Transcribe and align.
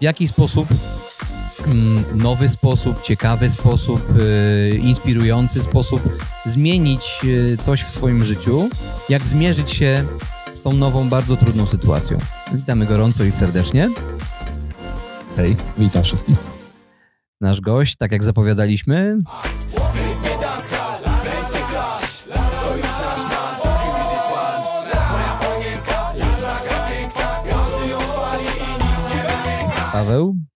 w 0.00 0.02
jaki 0.02 0.28
sposób 0.28 0.68
mm, 1.66 2.04
nowy 2.14 2.48
sposób, 2.48 3.02
ciekawy 3.02 3.50
sposób, 3.50 4.16
y, 4.20 4.78
inspirujący 4.82 5.62
sposób 5.62 6.02
zmienić 6.44 7.20
y, 7.24 7.56
coś 7.56 7.82
w 7.82 7.90
swoim 7.90 8.24
życiu, 8.24 8.68
jak 9.08 9.22
zmierzyć 9.22 9.70
się 9.70 10.04
z 10.52 10.60
tą 10.60 10.72
nową, 10.72 11.08
bardzo 11.08 11.36
trudną 11.36 11.66
sytuacją. 11.66 12.18
Witamy 12.52 12.86
gorąco 12.86 13.24
i 13.24 13.32
serdecznie. 13.32 13.90
Hej. 15.36 15.56
Witam 15.78 16.04
wszystkich. 16.04 16.36
Nasz 17.40 17.60
gość, 17.60 17.96
tak 17.96 18.12
jak 18.12 18.24
zapowiadaliśmy, 18.24 19.18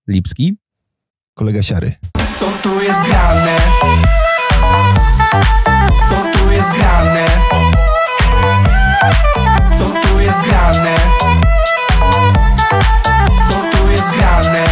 Lipski. 0.08 0.56
Kolega 1.34 1.62
Siary. 1.62 1.94
Co 2.38 2.46
tu 2.62 2.80
jest 2.82 3.02
grane? 3.08 3.56
Co 6.08 6.38
tu 6.38 6.50
jest 6.50 6.72
grane? 6.78 7.26
Co 9.78 9.84
tu 10.08 10.20
jest 10.20 10.40
grane? 10.48 10.96
Co 13.48 13.78
tu 13.78 13.90
jest 13.90 14.10
grane? 14.18 14.64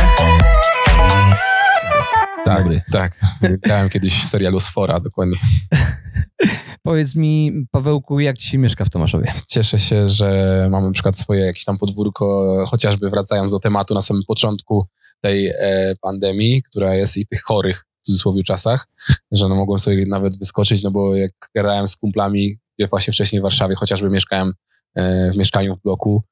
Tak, 2.45 2.59
Dobry. 2.62 2.83
tak. 2.93 3.21
Grałem 3.62 3.88
kiedyś 3.91 4.21
w 4.23 4.24
serialu 4.24 4.60
Sfora, 4.60 5.01
dokładnie. 5.01 5.37
Powiedz 6.83 7.15
mi, 7.16 7.52
Pawełku, 7.71 8.21
jak 8.21 8.38
ci 8.38 8.49
się 8.49 8.59
mieszka 8.59 8.85
w 8.85 8.91
Tomaszowie? 8.91 9.33
Cieszę 9.46 9.79
się, 9.79 10.09
że 10.09 10.69
mamy 10.71 10.87
na 10.87 10.93
przykład 10.93 11.19
swoje 11.19 11.41
jakieś 11.46 11.65
tam 11.65 11.79
podwórko, 11.79 12.57
chociażby 12.69 13.10
wracając 13.10 13.52
do 13.52 13.59
tematu 13.59 13.95
na 13.95 14.01
samym 14.01 14.23
początku 14.27 14.87
tej 15.23 15.47
e, 15.47 15.95
pandemii, 16.01 16.62
która 16.62 16.95
jest 16.95 17.17
i 17.17 17.27
tych 17.27 17.43
chorych 17.43 17.85
w 18.03 18.07
cudzysłowie 18.07 18.43
czasach, 18.43 18.88
że 19.33 19.49
no 19.49 19.55
mogłem 19.55 19.79
sobie 19.79 20.07
nawet 20.07 20.38
wyskoczyć, 20.38 20.83
no 20.83 20.91
bo 20.91 21.16
jak 21.16 21.33
gadałem 21.55 21.87
z 21.87 21.96
kumplami, 21.96 22.57
gdzie 22.79 22.88
właśnie 22.88 23.13
wcześniej 23.13 23.41
w 23.41 23.43
Warszawie 23.43 23.74
chociażby 23.74 24.11
mieszkałem 24.11 24.52
e, 24.95 25.30
w 25.33 25.37
mieszkaniu 25.37 25.77
w 25.77 25.83
bloku, 25.83 26.23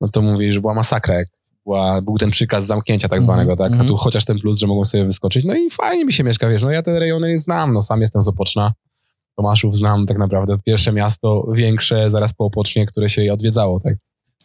no 0.00 0.08
to 0.08 0.22
mówili, 0.22 0.52
że 0.52 0.60
była 0.60 0.74
masakra, 0.74 1.14
jak 1.14 1.28
była, 1.64 2.02
był 2.02 2.18
ten 2.18 2.30
przykaz 2.30 2.66
zamknięcia 2.66 3.08
tak 3.08 3.22
zwanego, 3.22 3.56
tak? 3.56 3.66
A 3.66 3.72
mhm. 3.72 3.88
tu 3.88 3.96
chociaż 3.96 4.24
ten 4.24 4.38
plus, 4.38 4.58
że 4.58 4.66
mogą 4.66 4.84
sobie 4.84 5.04
wyskoczyć. 5.04 5.44
No 5.44 5.54
i 5.54 5.70
fajnie 5.70 6.04
mi 6.04 6.12
się 6.12 6.24
mieszka, 6.24 6.48
wiesz, 6.48 6.62
no 6.62 6.70
ja 6.70 6.82
te 6.82 6.98
rejony 6.98 7.38
znam, 7.38 7.72
no 7.72 7.82
sam 7.82 8.00
jestem 8.00 8.22
z 8.22 8.28
Opoczna. 8.28 8.72
Tomaszów 9.36 9.76
znam 9.76 10.06
tak 10.06 10.18
naprawdę. 10.18 10.58
Pierwsze 10.64 10.92
miasto 10.92 11.46
większe, 11.52 12.10
zaraz 12.10 12.34
po 12.34 12.44
Opocznie, 12.44 12.86
które 12.86 13.08
się 13.08 13.32
odwiedzało, 13.32 13.80
tak? 13.80 13.94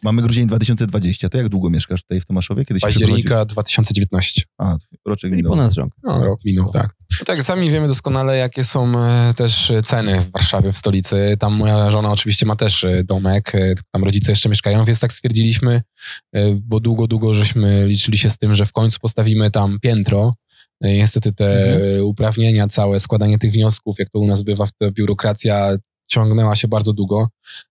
Mamy 0.02 0.22
grudzień 0.22 0.46
2020. 0.46 1.28
To 1.28 1.38
jak 1.38 1.48
długo 1.48 1.70
mieszkasz 1.70 2.02
tutaj 2.02 2.20
w 2.20 2.26
Tomaszowie? 2.26 2.64
Kiedyś 2.64 2.82
Października 2.82 3.44
2019. 3.44 4.42
A, 4.58 4.76
roczek 5.06 5.32
I 5.32 5.34
minął. 5.34 5.52
ponad 5.52 5.72
rok. 5.74 5.90
No, 6.02 6.24
rok 6.24 6.40
minął, 6.44 6.70
tak. 6.70 6.94
Tak, 7.26 7.42
sami 7.44 7.70
wiemy 7.70 7.88
doskonale, 7.88 8.36
jakie 8.36 8.64
są 8.64 8.98
e, 8.98 9.34
też 9.36 9.72
ceny 9.84 10.20
w 10.20 10.30
Warszawie, 10.30 10.72
w 10.72 10.78
stolicy. 10.78 11.36
Tam 11.38 11.52
moja 11.54 11.90
żona 11.90 12.10
oczywiście 12.12 12.46
ma 12.46 12.56
też 12.56 12.84
e, 12.84 13.04
domek, 13.04 13.54
e, 13.54 13.74
tam 13.90 14.04
rodzice 14.04 14.32
jeszcze 14.32 14.48
mieszkają, 14.48 14.84
więc 14.84 15.00
tak 15.00 15.12
stwierdziliśmy, 15.12 15.82
e, 16.34 16.54
bo 16.62 16.80
długo, 16.80 17.06
długo 17.06 17.34
żeśmy 17.34 17.86
liczyli 17.88 18.18
się 18.18 18.30
z 18.30 18.38
tym, 18.38 18.54
że 18.54 18.66
w 18.66 18.72
końcu 18.72 19.00
postawimy 19.00 19.50
tam 19.50 19.78
piętro. 19.82 20.34
E, 20.84 20.92
Niestety 20.96 21.32
te 21.32 21.72
Mhm. 21.72 21.98
e, 21.98 22.04
uprawnienia, 22.04 22.68
całe 22.68 23.00
składanie 23.00 23.38
tych 23.38 23.52
wniosków, 23.52 23.98
jak 23.98 24.10
to 24.10 24.18
u 24.18 24.26
nas 24.26 24.42
bywa, 24.42 24.66
ta 24.78 24.90
biurokracja 24.90 25.76
ciągnęła 26.10 26.56
się 26.56 26.68
bardzo 26.68 26.92
długo. 26.92 27.28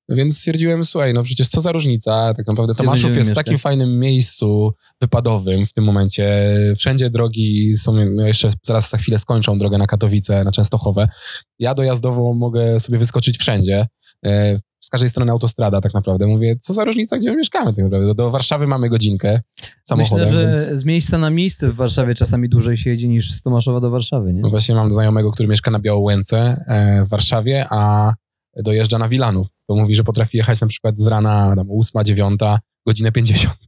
No 0.09 0.15
Więc 0.15 0.37
stwierdziłem, 0.37 0.85
słuchaj, 0.85 1.13
no 1.13 1.23
przecież 1.23 1.47
co 1.47 1.61
za 1.61 1.71
różnica, 1.71 2.33
tak 2.33 2.47
naprawdę 2.47 2.75
Tomaszów 2.75 3.15
jest 3.15 3.31
w 3.31 3.35
takim 3.35 3.57
fajnym 3.57 3.99
miejscu 3.99 4.73
wypadowym 5.01 5.65
w 5.65 5.73
tym 5.73 5.83
momencie. 5.83 6.55
Wszędzie 6.77 7.09
drogi 7.09 7.77
są, 7.77 7.93
no 8.15 8.27
jeszcze 8.27 8.49
zaraz 8.63 8.89
za 8.89 8.97
chwilę 8.97 9.19
skończą 9.19 9.59
drogę 9.59 9.77
na 9.77 9.87
Katowice, 9.87 10.43
na 10.43 10.51
Częstochowę. 10.51 11.07
Ja 11.59 11.73
dojazdowo 11.73 12.33
mogę 12.33 12.79
sobie 12.79 12.97
wyskoczyć 12.97 13.37
wszędzie. 13.37 13.87
E, 14.25 14.59
Z 14.79 14.89
każdej 14.89 15.09
strony 15.09 15.31
autostrada 15.31 15.81
tak 15.81 15.93
naprawdę. 15.93 16.27
Mówię, 16.27 16.55
co 16.55 16.73
za 16.73 16.83
różnica, 16.83 17.17
gdzie 17.17 17.31
my 17.31 17.37
mieszkamy 17.37 17.73
tak 17.73 17.83
naprawdę. 17.83 18.15
Do 18.15 18.31
Warszawy 18.31 18.67
mamy 18.67 18.89
godzinkę 18.89 19.41
samochodem, 19.87 20.25
Myślę, 20.25 20.41
że 20.41 20.45
więc... 20.45 20.81
z 20.81 20.85
miejsca 20.85 21.17
na 21.17 21.29
miejsce 21.29 21.69
w 21.69 21.75
Warszawie 21.75 22.15
czasami 22.15 22.49
dłużej 22.49 22.77
się 22.77 22.89
jedzie 22.89 23.07
niż 23.07 23.31
z 23.31 23.41
Tomaszowa 23.41 23.79
do 23.79 23.89
Warszawy, 23.89 24.33
nie? 24.33 24.41
No 24.41 24.49
właśnie 24.49 24.75
mam 24.75 24.91
znajomego, 24.91 25.31
który 25.31 25.49
mieszka 25.49 25.71
na 25.71 25.79
Białołęce 25.79 26.63
e, 26.67 27.05
w 27.05 27.09
Warszawie, 27.09 27.65
a 27.69 28.13
dojeżdża 28.57 28.97
na 28.97 29.09
Wilanów. 29.09 29.47
To 29.67 29.75
mówi, 29.75 29.95
że 29.95 30.03
potrafi 30.03 30.37
jechać 30.37 30.61
na 30.61 30.67
przykład 30.67 30.99
z 30.99 31.07
rana 31.07 31.53
tam 31.55 31.67
8, 31.71 32.03
9, 32.05 32.39
godzinę 32.87 33.11
50. 33.11 33.55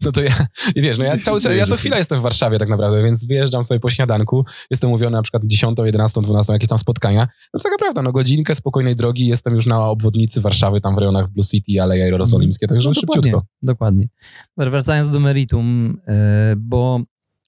No 0.00 0.12
to 0.12 0.22
ja, 0.22 0.46
i 0.74 0.82
wiesz, 0.82 0.98
no 0.98 1.04
ja, 1.04 1.18
cały, 1.18 1.40
ja 1.56 1.66
co 1.66 1.76
chwilę 1.76 1.96
jestem 1.96 2.18
w 2.18 2.22
Warszawie 2.22 2.58
tak 2.58 2.68
naprawdę, 2.68 3.02
więc 3.02 3.26
wyjeżdżam 3.26 3.64
sobie 3.64 3.80
po 3.80 3.90
śniadanku, 3.90 4.44
jestem 4.70 4.90
mówiony 4.90 5.16
na 5.16 5.22
przykład 5.22 5.42
10, 5.46 5.78
11, 5.84 6.20
12, 6.20 6.52
jakieś 6.52 6.68
tam 6.68 6.78
spotkania. 6.78 7.20
No 7.54 7.58
to 7.58 7.62
tak 7.62 7.72
naprawdę, 7.72 8.02
no 8.02 8.12
godzinkę 8.12 8.54
spokojnej 8.54 8.96
drogi, 8.96 9.26
jestem 9.26 9.54
już 9.54 9.66
na 9.66 9.86
obwodnicy 9.88 10.40
Warszawy, 10.40 10.80
tam 10.80 10.94
w 10.94 10.98
rejonach 10.98 11.30
Blue 11.30 11.44
City, 11.44 11.82
Aleje 11.82 12.04
Jerozolimskie, 12.04 12.66
także 12.66 12.88
No, 12.88 12.94
szybciutko. 12.94 13.20
dokładnie, 13.22 13.48
dokładnie. 13.62 14.08
Wracając 14.56 15.10
do 15.10 15.20
meritum, 15.20 15.96
e, 16.08 16.54
bo 16.56 17.00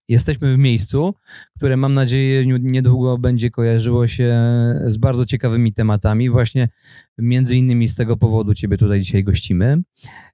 jesteśmy 0.08 0.54
w 0.54 0.58
miejscu, 0.58 1.14
które 1.56 1.76
mam 1.76 1.94
nadzieję 1.94 2.46
nie- 2.46 2.58
niedługo 2.62 3.18
będzie 3.18 3.50
kojarzyło 3.50 4.06
się 4.06 4.34
z 4.86 4.96
bardzo 4.96 5.24
ciekawymi 5.26 5.72
tematami. 5.72 6.30
Właśnie 6.30 6.68
między 7.18 7.56
innymi 7.56 7.88
z 7.88 7.94
tego 7.94 8.16
powodu 8.16 8.54
Ciebie 8.54 8.76
tutaj 8.76 9.00
dzisiaj 9.00 9.24
gościmy. 9.24 9.82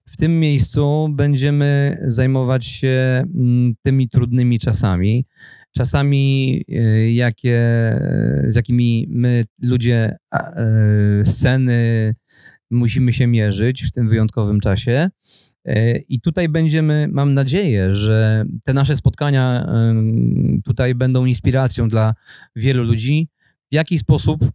W 0.09 0.17
tym 0.17 0.41
miejscu 0.41 1.09
będziemy 1.13 1.99
zajmować 2.07 2.65
się 2.67 3.25
mm, 3.35 3.73
tymi 3.83 4.09
trudnymi 4.09 4.59
czasami. 4.59 5.27
Czasami, 5.77 6.65
e, 6.69 7.13
jakie, 7.13 7.61
z 8.49 8.57
jakimi 8.57 9.07
my, 9.11 9.45
ludzie 9.63 10.17
e, 10.35 11.23
sceny, 11.25 12.15
musimy 12.71 13.13
się 13.13 13.27
mierzyć 13.27 13.83
w 13.85 13.93
tym 13.93 14.09
wyjątkowym 14.09 14.61
czasie. 14.61 15.11
E, 15.65 15.99
I 15.99 16.21
tutaj 16.21 16.49
będziemy, 16.49 17.09
mam 17.13 17.35
nadzieję, 17.35 17.95
że 17.95 18.45
te 18.65 18.75
nasze 18.75 18.97
spotkania 18.97 19.69
tutaj 20.65 20.95
będą 20.95 21.25
inspiracją 21.25 21.89
dla 21.89 22.15
wielu 22.57 22.85
ludzi, 22.85 23.29
w 23.71 23.75
jaki 23.75 23.99
sposób 23.99 24.51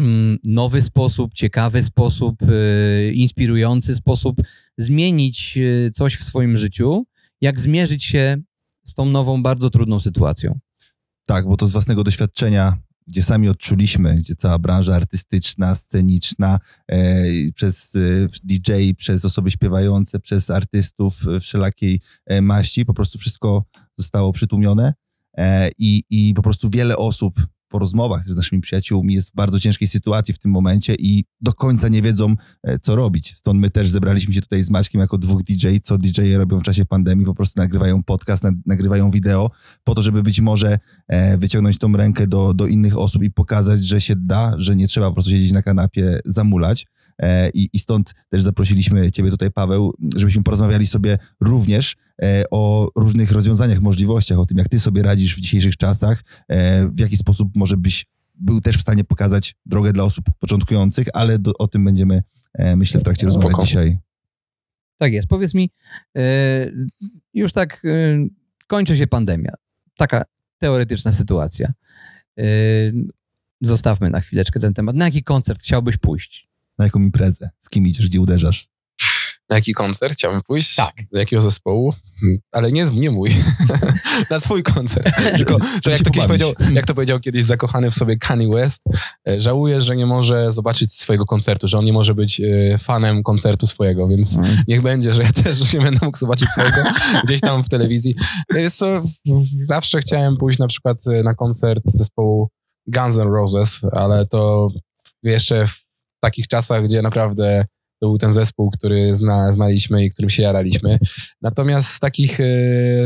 mm, 0.00 0.38
nowy 0.44 0.82
sposób, 0.82 1.34
ciekawy 1.34 1.82
sposób, 1.82 2.42
e, 2.42 3.12
inspirujący 3.12 3.94
sposób 3.94 4.36
zmienić 4.78 5.58
e, 5.58 5.90
coś 5.90 6.16
w 6.16 6.24
swoim 6.24 6.56
życiu, 6.56 7.06
jak 7.40 7.60
zmierzyć 7.60 8.04
się 8.04 8.36
z 8.84 8.94
tą 8.94 9.06
nową, 9.06 9.42
bardzo 9.42 9.70
trudną 9.70 10.00
sytuacją. 10.00 10.58
Tak, 11.26 11.48
bo 11.48 11.56
to 11.56 11.66
z 11.66 11.72
własnego 11.72 12.04
doświadczenia, 12.04 12.76
gdzie 13.06 13.22
sami 13.22 13.48
odczuliśmy, 13.48 14.14
gdzie 14.14 14.34
cała 14.34 14.58
branża 14.58 14.94
artystyczna, 14.94 15.74
sceniczna, 15.74 16.58
e, 16.88 17.24
przez 17.54 17.94
e, 17.94 17.98
DJ, 18.44 18.72
przez 18.96 19.24
osoby 19.24 19.50
śpiewające, 19.50 20.20
przez 20.20 20.50
artystów 20.50 21.28
e, 21.28 21.40
wszelakiej 21.40 22.00
e, 22.26 22.42
maści, 22.42 22.84
po 22.84 22.94
prostu 22.94 23.18
wszystko 23.18 23.64
zostało 23.98 24.32
przytłumione 24.32 24.94
e, 25.38 25.70
i, 25.78 26.02
i 26.10 26.34
po 26.34 26.42
prostu 26.42 26.70
wiele 26.70 26.96
osób 26.96 27.46
po 27.76 27.80
rozmowach 27.80 28.24
z 28.24 28.36
naszymi 28.36 28.62
przyjaciółmi 28.62 29.14
jest 29.14 29.30
w 29.30 29.34
bardzo 29.34 29.60
ciężkiej 29.60 29.88
sytuacji 29.88 30.34
w 30.34 30.38
tym 30.38 30.50
momencie 30.50 30.94
i 30.98 31.24
do 31.40 31.52
końca 31.52 31.88
nie 31.88 32.02
wiedzą, 32.02 32.34
e, 32.62 32.78
co 32.78 32.96
robić. 32.96 33.34
Stąd 33.36 33.60
my 33.60 33.70
też 33.70 33.88
zebraliśmy 33.88 34.34
się 34.34 34.40
tutaj 34.40 34.62
z 34.62 34.70
Maćkiem 34.70 35.00
jako 35.00 35.18
dwóch 35.18 35.42
DJ, 35.42 35.76
co 35.82 35.98
DJ 35.98 36.34
robią 36.34 36.58
w 36.58 36.62
czasie 36.62 36.84
pandemii, 36.84 37.26
po 37.26 37.34
prostu 37.34 37.60
nagrywają 37.60 38.02
podcast, 38.02 38.42
na- 38.42 38.52
nagrywają 38.66 39.10
wideo, 39.10 39.50
po 39.84 39.94
to, 39.94 40.02
żeby 40.02 40.22
być 40.22 40.40
może 40.40 40.78
e, 41.08 41.38
wyciągnąć 41.38 41.78
tą 41.78 41.92
rękę 41.92 42.26
do, 42.26 42.54
do 42.54 42.66
innych 42.66 42.98
osób 42.98 43.22
i 43.22 43.30
pokazać, 43.30 43.84
że 43.84 44.00
się 44.00 44.14
da, 44.16 44.54
że 44.58 44.76
nie 44.76 44.88
trzeba 44.88 45.06
po 45.08 45.12
prostu 45.14 45.30
siedzieć 45.30 45.52
na 45.52 45.62
kanapie, 45.62 46.20
zamulać. 46.24 46.86
E, 47.22 47.50
I, 47.50 47.68
I 47.72 47.78
stąd 47.78 48.14
też 48.28 48.42
zaprosiliśmy 48.42 49.12
Ciebie 49.12 49.30
tutaj, 49.30 49.50
Paweł, 49.50 49.94
żebyśmy 50.16 50.42
porozmawiali 50.42 50.86
sobie 50.86 51.18
również 51.40 51.96
e, 52.22 52.44
o 52.50 52.88
różnych 52.96 53.32
rozwiązaniach, 53.32 53.80
możliwościach, 53.80 54.38
o 54.38 54.46
tym, 54.46 54.58
jak 54.58 54.68
Ty 54.68 54.80
sobie 54.80 55.02
radzisz 55.02 55.36
w 55.36 55.40
dzisiejszych 55.40 55.76
czasach, 55.76 56.24
e, 56.48 56.88
w 56.88 57.00
jaki 57.00 57.16
sposób 57.16 57.48
może 57.54 57.76
byś 57.76 58.06
był 58.34 58.60
też 58.60 58.78
w 58.78 58.80
stanie 58.80 59.04
pokazać 59.04 59.54
drogę 59.66 59.92
dla 59.92 60.04
osób 60.04 60.24
początkujących, 60.38 61.06
ale 61.12 61.38
do, 61.38 61.52
o 61.58 61.68
tym 61.68 61.84
będziemy, 61.84 62.22
myślę, 62.76 63.00
w 63.00 63.04
trakcie 63.04 63.26
rozmowy 63.26 63.48
Spoko. 63.48 63.64
dzisiaj. 63.64 63.98
Tak 64.98 65.12
jest. 65.12 65.28
Powiedz 65.28 65.54
mi, 65.54 65.70
już 67.34 67.52
tak 67.52 67.82
kończy 68.66 68.96
się 68.96 69.06
pandemia. 69.06 69.52
Taka 69.96 70.22
teoretyczna 70.58 71.12
sytuacja. 71.12 71.72
Zostawmy 73.60 74.10
na 74.10 74.20
chwileczkę 74.20 74.60
ten 74.60 74.74
temat. 74.74 74.96
Na 74.96 75.04
jaki 75.04 75.22
koncert 75.22 75.60
chciałbyś 75.60 75.96
pójść? 75.96 76.48
Na 76.78 76.84
jaką 76.84 77.00
imprezę? 77.00 77.50
Z 77.60 77.68
kim 77.68 77.86
idziesz, 77.86 78.08
gdzie 78.08 78.20
uderzasz? 78.20 78.68
na 79.50 79.56
jaki 79.56 79.74
koncert 79.74 80.14
chciałbym 80.14 80.42
pójść? 80.42 80.74
Tak. 80.74 80.94
Do 81.12 81.18
jakiego 81.18 81.42
zespołu? 81.42 81.94
Hmm, 82.20 82.38
Ale 82.52 82.72
nie, 82.72 82.84
nie 82.84 83.10
mój. 83.10 83.30
na 84.30 84.40
swój 84.40 84.62
koncert. 84.62 85.08
Tylko, 85.36 85.58
że 85.84 85.90
jak 85.90 86.02
to, 86.02 86.10
kiedyś 86.10 86.26
powiedział, 86.26 86.52
jak 86.72 86.86
to 86.86 86.94
powiedział 86.94 87.20
kiedyś 87.20 87.44
zakochany 87.44 87.90
w 87.90 87.94
sobie 87.94 88.16
Kanye 88.16 88.48
West, 88.48 88.82
e, 89.28 89.40
żałuje, 89.40 89.80
że 89.80 89.96
nie 89.96 90.06
może 90.06 90.52
zobaczyć 90.52 90.92
swojego 90.94 91.26
koncertu, 91.26 91.68
że 91.68 91.78
on 91.78 91.84
nie 91.84 91.92
może 91.92 92.14
być 92.14 92.40
e, 92.40 92.78
fanem 92.78 93.22
koncertu 93.22 93.66
swojego, 93.66 94.08
więc 94.08 94.38
niech 94.68 94.82
będzie, 94.82 95.14
że 95.14 95.22
ja 95.22 95.32
też 95.44 95.72
nie 95.72 95.80
będę 95.80 96.06
mógł 96.06 96.18
zobaczyć 96.18 96.48
swojego 96.48 96.76
gdzieś 97.24 97.40
tam 97.40 97.64
w 97.64 97.68
telewizji. 97.68 98.14
No 98.50 98.58
Jest 98.58 98.78
to, 98.78 99.04
zawsze 99.60 100.00
chciałem 100.00 100.36
pójść 100.36 100.58
na 100.58 100.68
przykład 100.68 101.06
e, 101.06 101.22
na 101.22 101.34
koncert 101.34 101.82
zespołu 101.86 102.48
Guns 102.86 103.16
N' 103.16 103.28
Roses, 103.28 103.80
ale 103.92 104.26
to 104.26 104.68
jeszcze 105.22 105.66
w 105.66 105.85
takich 106.20 106.48
czasach, 106.48 106.84
gdzie 106.84 107.02
naprawdę 107.02 107.64
to 108.00 108.06
był 108.06 108.18
ten 108.18 108.32
zespół, 108.32 108.70
który 108.70 109.14
zna, 109.14 109.52
znaliśmy 109.52 110.04
i 110.04 110.10
którym 110.10 110.30
się 110.30 110.42
jaraliśmy. 110.42 110.98
Natomiast 111.42 111.88
z 111.88 112.00
takich 112.00 112.40
e, 112.40 112.44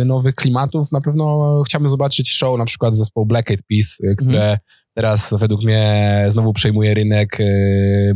nowych 0.04 0.34
klimatów 0.34 0.92
na 0.92 1.00
pewno 1.00 1.62
chciałbym 1.66 1.88
zobaczyć 1.88 2.30
show 2.30 2.58
na 2.58 2.64
przykład 2.64 2.94
zespołu 2.94 3.26
Black 3.26 3.50
Eyed 3.50 3.62
Peas, 3.68 3.98
e, 4.04 4.14
które 4.14 4.58
teraz 4.94 5.34
według 5.38 5.64
mnie 5.64 6.24
znowu 6.28 6.52
przejmuje 6.52 6.94
rynek 6.94 7.40
e, 7.40 7.44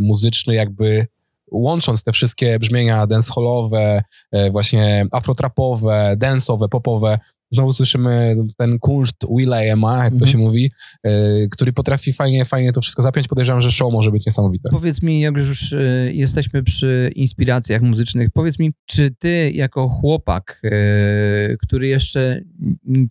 muzyczny, 0.00 0.54
jakby 0.54 1.06
łącząc 1.50 2.02
te 2.02 2.12
wszystkie 2.12 2.58
brzmienia 2.58 3.06
dancehallowe, 3.06 4.02
właśnie 4.50 5.06
afrotrapowe, 5.12 6.16
dance'owe, 6.18 6.68
popowe, 6.70 7.18
znowu 7.50 7.72
słyszymy 7.72 8.36
ten 8.56 8.78
kunszt 8.78 9.16
Will.i.am, 9.38 9.82
jak 9.82 10.08
to 10.08 10.14
Mhm. 10.14 10.26
się 10.30 10.38
mówi, 10.38 10.70
e, 11.02 11.10
który 11.48 11.72
potrafi 11.72 12.12
fajnie, 12.12 12.44
fajnie 12.44 12.72
to 12.72 12.80
wszystko 12.80 13.02
zapiąć. 13.02 13.28
Podejrzewam, 13.28 13.60
że 13.60 13.70
show 13.70 13.92
może 13.92 14.10
być 14.10 14.26
niesamowite. 14.26 14.70
Powiedz 14.70 15.02
mi, 15.02 15.20
jak 15.20 15.36
już 15.36 15.72
y, 15.72 16.10
jesteśmy 16.14 16.62
przy 16.62 17.10
inspiracjach 17.14 17.82
muzycznych, 17.82 18.28
powiedz 18.34 18.58
mi, 18.58 18.72
czy 18.86 19.10
ty 19.18 19.50
jako 19.54 19.88
chłopak, 19.88 20.60
y, 20.64 21.56
który 21.62 21.88
jeszcze, 21.88 22.40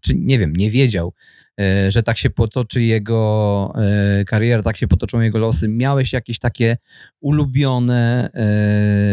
czy, 0.01 0.15
nie 0.15 0.39
wiem, 0.39 0.53
nie 0.55 0.71
wiedział, 0.71 1.07
y, 1.07 1.42
że 1.89 2.03
tak 2.03 2.17
się 2.17 2.29
potoczy 2.29 2.81
jego 2.81 3.73
y, 4.21 4.25
kariera, 4.25 4.63
tak 4.63 4.77
się 4.77 4.87
potoczą 4.87 5.19
jego 5.19 5.39
losy, 5.39 5.67
miałeś 5.67 6.13
jakieś 6.13 6.39
takie 6.39 6.77
ulubione 7.19 8.29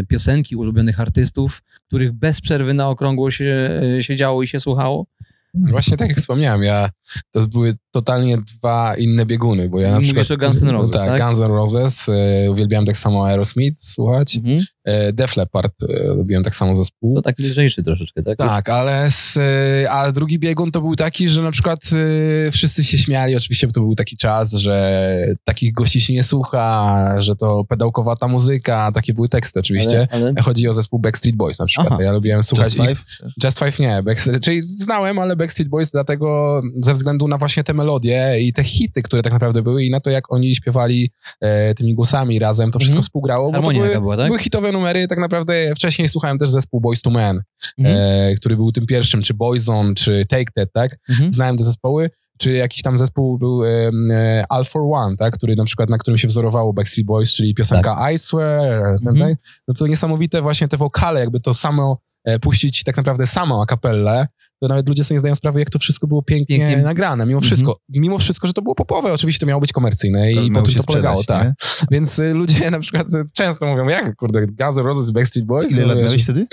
y, 0.01 0.07
piosenki 0.07 0.57
ulubionych 0.57 1.01
artystów, 1.01 1.63
których 1.87 2.13
bez 2.13 2.41
przerwy 2.41 2.75
na 2.75 2.89
okrągło 2.89 3.31
się 3.31 4.17
działo 4.17 4.43
i 4.43 4.47
się 4.49 4.61
słuchało? 4.61 5.07
Właśnie 5.55 5.97
tak 5.97 6.09
jak 6.09 6.19
wspomniałem, 6.19 6.63
ja, 6.63 6.91
to 7.33 7.47
były 7.47 7.75
totalnie 7.91 8.39
dwa 8.39 8.95
inne 8.97 9.27
bieguny, 9.27 9.69
bo 9.69 9.81
ja 9.81 9.91
na 9.91 9.95
Mówisz 9.97 10.13
przykład... 10.15 10.31
o 10.31 10.47
Guns 10.47 10.63
N' 10.63 10.69
Roses, 10.69 10.91
tak? 10.93 11.09
tak? 11.09 11.23
Guns 11.23 11.39
N' 11.39 11.53
Roses, 11.53 12.07
e, 12.09 12.51
uwielbiałem 12.51 12.87
tak 12.87 12.97
samo 12.97 13.27
Aerosmith 13.27 13.83
słuchać, 13.85 14.37
Mhm. 14.37 14.65
e, 14.85 15.13
Def 15.13 15.37
Leppard 15.37 15.73
e, 15.83 16.09
lubiłem 16.15 16.43
tak 16.45 16.55
samo 16.55 16.77
zespół. 16.77 17.15
To 17.17 17.23
taki 17.23 17.43
lżejszy 17.43 17.83
troszeczkę, 17.83 18.23
tak? 18.23 18.39
Tak, 18.39 18.69
ale 18.69 19.11
z, 19.11 19.37
y, 19.37 19.91
a 19.91 20.13
drugi 20.13 20.39
biegun 20.39 20.71
to 20.71 20.81
był 20.81 20.97
taki, 20.97 21.29
że 21.29 21.43
na 21.43 21.51
przykład 21.51 21.81
y, 21.93 22.51
wszyscy 22.53 22.85
się 22.85 22.99
śmiali, 22.99 23.37
oczywiście 23.37 23.67
bo 23.67 23.73
to 23.73 23.81
był 23.81 23.95
taki 23.95 24.17
czas, 24.17 24.53
że 24.53 25.05
takich 25.45 25.73
gości 25.73 26.01
się 26.01 26.13
nie 26.13 26.25
słucha, 26.25 27.15
że 27.19 27.37
to 27.37 27.65
pedałkowata 27.69 28.29
muzyka, 28.29 28.93
takie 28.95 29.15
były 29.15 29.29
teksty 29.29 29.61
oczywiście. 29.61 30.09
Ale, 30.11 30.23
ale... 30.27 30.43
Chodzi 30.43 30.69
o 30.69 30.75
zespół 30.75 30.99
Backstreet 30.99 31.37
Boys 31.37 31.59
na 31.59 31.67
przykład. 31.67 31.93
Aha. 31.93 32.03
Ja 32.03 32.13
lubiłem 32.13 32.43
słuchać 32.43 32.75
Just 32.75 32.79
ich. 32.79 32.89
Five? 32.89 33.05
Just 33.45 33.59
Five 33.59 33.79
nie, 33.79 34.03
Backstreet, 34.03 34.43
czyli 34.43 34.63
znałem, 34.63 35.19
ale 35.19 35.37
Backstreet 35.41 35.69
Boys 35.69 35.91
dlatego 35.91 36.61
ze 36.83 36.95
względu 36.95 37.29
na 37.29 37.39
właśnie 37.39 37.65
te 37.65 37.75
melodie 37.75 38.37
i 38.41 38.53
te 38.53 38.65
hity, 38.65 39.03
które 39.03 39.23
tak 39.23 39.33
naprawdę 39.33 39.63
były 39.63 39.85
i 39.85 39.91
na 39.91 40.01
to, 40.01 40.11
jak 40.11 40.33
oni 40.33 40.55
śpiewali 40.55 41.11
e, 41.41 41.75
tymi 41.75 41.95
głosami 41.95 42.39
razem, 42.39 42.71
to 42.71 42.79
wszystko 42.79 42.97
Mhm. 42.97 43.03
współgrało, 43.03 43.45
bo 43.47 43.51
to 43.51 43.57
Harmonia 43.57 43.83
były, 43.83 44.01
była, 44.01 44.17
tak? 44.17 44.27
były 44.27 44.39
hitowe 44.39 44.73
numery, 44.73 45.07
tak 45.09 45.19
naprawdę 45.19 45.73
wcześniej 45.77 46.09
słuchałem 46.09 46.39
też 46.39 46.51
zespół 46.51 46.81
Boys 46.81 47.03
to 47.03 47.11
Men, 47.11 47.43
Mhm. 47.79 47.97
e, 47.99 48.35
który 48.35 48.57
był 48.57 48.73
tym 48.73 48.87
pierwszym, 48.87 49.23
czy 49.23 49.35
Boyzone, 49.35 49.95
czy 49.95 50.25
Take 50.29 50.53
That, 50.55 50.69
tak? 50.73 50.99
Mhm. 51.09 51.33
Znałem 51.33 51.57
te 51.57 51.65
zespoły, 51.65 52.11
czy 52.39 52.53
jakiś 52.53 52.83
tam 52.83 52.99
zespół 52.99 53.39
był 53.39 53.65
e, 53.65 53.91
e, 54.13 54.45
All 54.49 54.65
for 54.65 54.83
One, 54.93 55.17
tak? 55.17 55.35
Który 55.35 55.57
na 55.57 55.65
przykład, 55.65 55.91
na 55.91 55.99
którym 55.99 56.19
się 56.19 56.29
wzorowało 56.29 56.73
Backstreet 56.73 57.07
Boys, 57.07 57.33
czyli 57.35 57.55
piosenka 57.55 58.11
I 58.13 58.19
Swear, 58.19 58.99
ten, 59.05 59.09
Mhm. 59.09 59.31
tak? 59.31 59.39
No 59.69 59.75
to 59.75 59.87
niesamowite 59.87 60.43
właśnie 60.43 60.69
te 60.69 60.77
wokale, 60.77 61.21
jakby 61.21 61.41
to 61.41 61.55
samo 61.55 61.99
e, 62.25 62.39
puścić 62.39 62.85
tak 62.85 62.97
naprawdę 62.97 63.27
samą 63.27 63.63
a 63.63 63.67
kapellę, 63.67 64.27
to 64.61 64.69
nawet 64.69 64.89
ludzie 64.89 65.05
sobie 65.05 65.17
nie 65.17 65.21
zdają 65.21 65.35
sprawy, 65.35 65.59
jak 65.59 65.71
to 65.71 65.79
wszystko 65.79 66.07
było 66.07 66.23
pięknie, 66.23 66.59
Pięknie. 66.59 66.83
nagrane, 66.83 67.27
mimo 67.27 67.39
Mhm. 67.39 67.47
wszystko. 67.49 67.79
Mimo 67.89 68.19
wszystko, 68.19 68.47
że 68.47 68.53
to 68.53 68.63
było 68.63 68.75
popowe, 68.75 69.13
oczywiście 69.13 69.41
to 69.41 69.47
miało 69.47 69.61
być 69.61 69.73
komercyjne 69.73 70.33
i 70.33 70.51
tym 70.53 70.67
się 70.67 70.79
to 70.79 70.85
polegało, 70.85 71.25
tak. 71.25 71.53
Więc 71.91 72.19
y, 72.19 72.35
ludzie 72.35 72.71
na 72.71 72.81
przykład 72.81 73.15
y, 73.15 73.25
często 73.33 73.67
mówią, 73.67 73.89
jak 73.89 74.17
kurde, 74.17 74.47
Guns 74.47 74.79
N' 74.79 74.85
Roses, 74.85 75.11
Backstreet 75.11 75.47
Boys? 75.47 75.73
Ile 75.73 75.87
lat 75.87 75.97
miałeś 75.99 76.25
wtedy? 76.25 76.47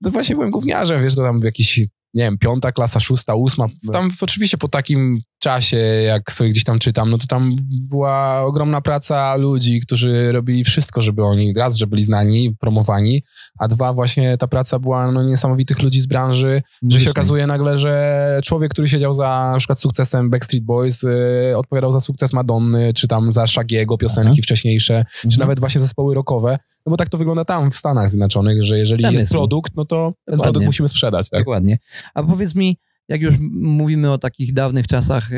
no 0.00 0.10
właśnie 0.10 0.34
byłem 0.34 0.50
gówniarzem, 0.50 1.02
wiesz, 1.02 1.14
to 1.14 1.22
tam 1.22 1.40
jakiś, 1.44 1.80
nie 2.14 2.22
wiem, 2.22 2.38
piąta 2.38 2.72
klasa, 2.72 3.00
szósta, 3.00 3.34
ósma. 3.34 3.66
Tam 3.92 4.10
oczywiście 4.20 4.58
po 4.58 4.68
takim 4.68 5.20
czasie, 5.38 5.76
jak 5.76 6.32
sobie 6.32 6.50
gdzieś 6.50 6.64
tam 6.64 6.78
czytam, 6.78 7.10
no 7.10 7.18
to 7.18 7.26
tam 7.26 7.56
była 7.90 8.42
ogromna 8.42 8.80
praca 8.80 9.36
ludzi, 9.36 9.80
którzy 9.80 10.32
robili 10.32 10.64
wszystko, 10.64 11.02
żeby 11.02 11.24
oni, 11.24 11.54
raz, 11.54 11.76
że 11.76 11.86
byli 11.86 12.02
znani, 12.02 12.56
promowani, 12.60 13.22
a 13.58 13.68
dwa, 13.68 13.92
właśnie 13.92 14.36
ta 14.36 14.46
praca 14.48 14.78
była 14.78 15.12
no, 15.12 15.22
niesamowitych 15.22 15.82
ludzi 15.82 16.00
z 16.00 16.06
branży, 16.06 16.62
że 16.82 17.00
się 17.00 17.10
okazuje 17.10 17.46
nagle, 17.46 17.78
że 17.78 18.40
człowiek, 18.44 18.70
który 18.72 18.88
siedział 18.88 19.14
za 19.14 19.50
na 19.52 19.58
przykład 19.58 19.80
sukcesem 19.80 20.30
Backstreet 20.30 20.64
Boys, 20.64 21.04
y, 21.04 21.52
odpowiadał 21.56 21.92
za 21.92 22.00
sukces 22.00 22.32
Madonny, 22.32 22.94
czy 22.94 23.08
tam 23.08 23.32
za 23.32 23.46
Shagiego 23.46 23.98
piosenki 23.98 24.30
Aha. 24.32 24.42
wcześniejsze, 24.42 25.04
czy 25.20 25.26
Mhm. 25.26 25.40
nawet 25.40 25.60
właśnie 25.60 25.80
zespoły 25.80 26.14
rockowe, 26.14 26.58
no 26.86 26.90
bo 26.90 26.96
tak 26.96 27.08
to 27.08 27.18
wygląda 27.18 27.44
tam 27.44 27.70
w 27.70 27.76
Stanach 27.76 28.10
Zjednoczonych, 28.10 28.64
że 28.64 28.78
jeżeli 28.78 29.02
jest 29.02 29.14
Przemysł. 29.14 29.34
produkt, 29.34 29.72
no 29.76 29.84
to 29.84 29.96
ten 30.24 30.32
Dokładnie. 30.32 30.42
produkt 30.42 30.66
musimy 30.66 30.88
sprzedać. 30.88 31.30
Tak? 31.30 31.40
Dokładnie. 31.40 31.78
A 32.14 32.22
powiedz 32.22 32.54
mi, 32.54 32.78
jak 33.08 33.20
już 33.20 33.34
mówimy 33.52 34.12
o 34.12 34.18
takich 34.18 34.52
dawnych 34.52 34.86
czasach, 34.86 35.32
e, 35.32 35.36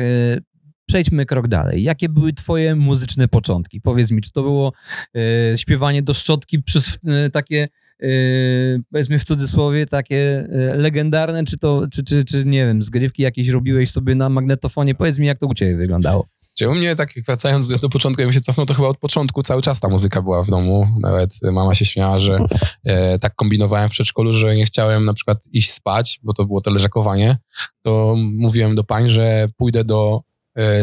przejdźmy 0.85 1.25
krok 1.25 1.47
dalej. 1.47 1.83
Jakie 1.83 2.09
były 2.09 2.33
twoje 2.33 2.75
muzyczne 2.75 3.27
początki? 3.27 3.81
Powiedz 3.81 4.11
mi, 4.11 4.21
czy 4.21 4.31
to 4.31 4.41
było 4.41 4.73
e, 5.53 5.57
śpiewanie 5.57 6.01
do 6.03 6.13
szczotki 6.13 6.63
przez 6.63 6.97
e, 7.07 7.29
takie, 7.29 7.67
e, 8.03 8.07
powiedzmy 8.91 9.19
w 9.19 9.25
cudzysłowie, 9.25 9.85
takie 9.85 10.47
legendarne, 10.75 11.45
czy 11.45 11.57
to, 11.57 11.87
czy, 11.91 12.03
czy, 12.03 12.25
czy 12.25 12.43
nie 12.45 12.65
wiem, 12.65 12.81
zgrywki 12.81 13.23
jakieś 13.23 13.47
robiłeś 13.47 13.91
sobie 13.91 14.15
na 14.15 14.29
magnetofonie? 14.29 14.95
Powiedz 14.95 15.19
mi, 15.19 15.27
jak 15.27 15.39
to 15.39 15.47
u 15.47 15.53
ciebie 15.53 15.77
wyglądało. 15.77 16.27
Czy 16.57 16.69
u 16.69 16.75
mnie, 16.75 16.95
tak 16.95 17.13
wracając 17.25 17.67
do 17.79 17.89
początku, 17.89 18.21
jakbym 18.21 18.33
się 18.33 18.41
cofnął, 18.41 18.65
to 18.65 18.73
chyba 18.73 18.87
od 18.87 18.97
początku 18.97 19.43
cały 19.43 19.61
czas 19.61 19.79
ta 19.79 19.89
muzyka 19.89 20.21
była 20.21 20.43
w 20.43 20.49
domu. 20.49 20.87
Nawet 21.01 21.33
mama 21.51 21.75
się 21.75 21.85
śmiała, 21.85 22.19
że 22.19 22.39
e, 22.83 23.19
tak 23.19 23.35
kombinowałem 23.35 23.89
w 23.89 23.91
przedszkolu, 23.91 24.33
że 24.33 24.55
nie 24.55 24.65
chciałem 24.65 25.05
na 25.05 25.13
przykład 25.13 25.37
iść 25.51 25.71
spać, 25.71 26.19
bo 26.23 26.33
to 26.33 26.45
było 26.45 26.61
to 26.61 26.71
leżakowanie. 26.71 27.37
To 27.81 28.15
mówiłem 28.17 28.75
do 28.75 28.83
pań, 28.83 29.09
że 29.09 29.47
pójdę 29.57 29.83
do 29.83 30.21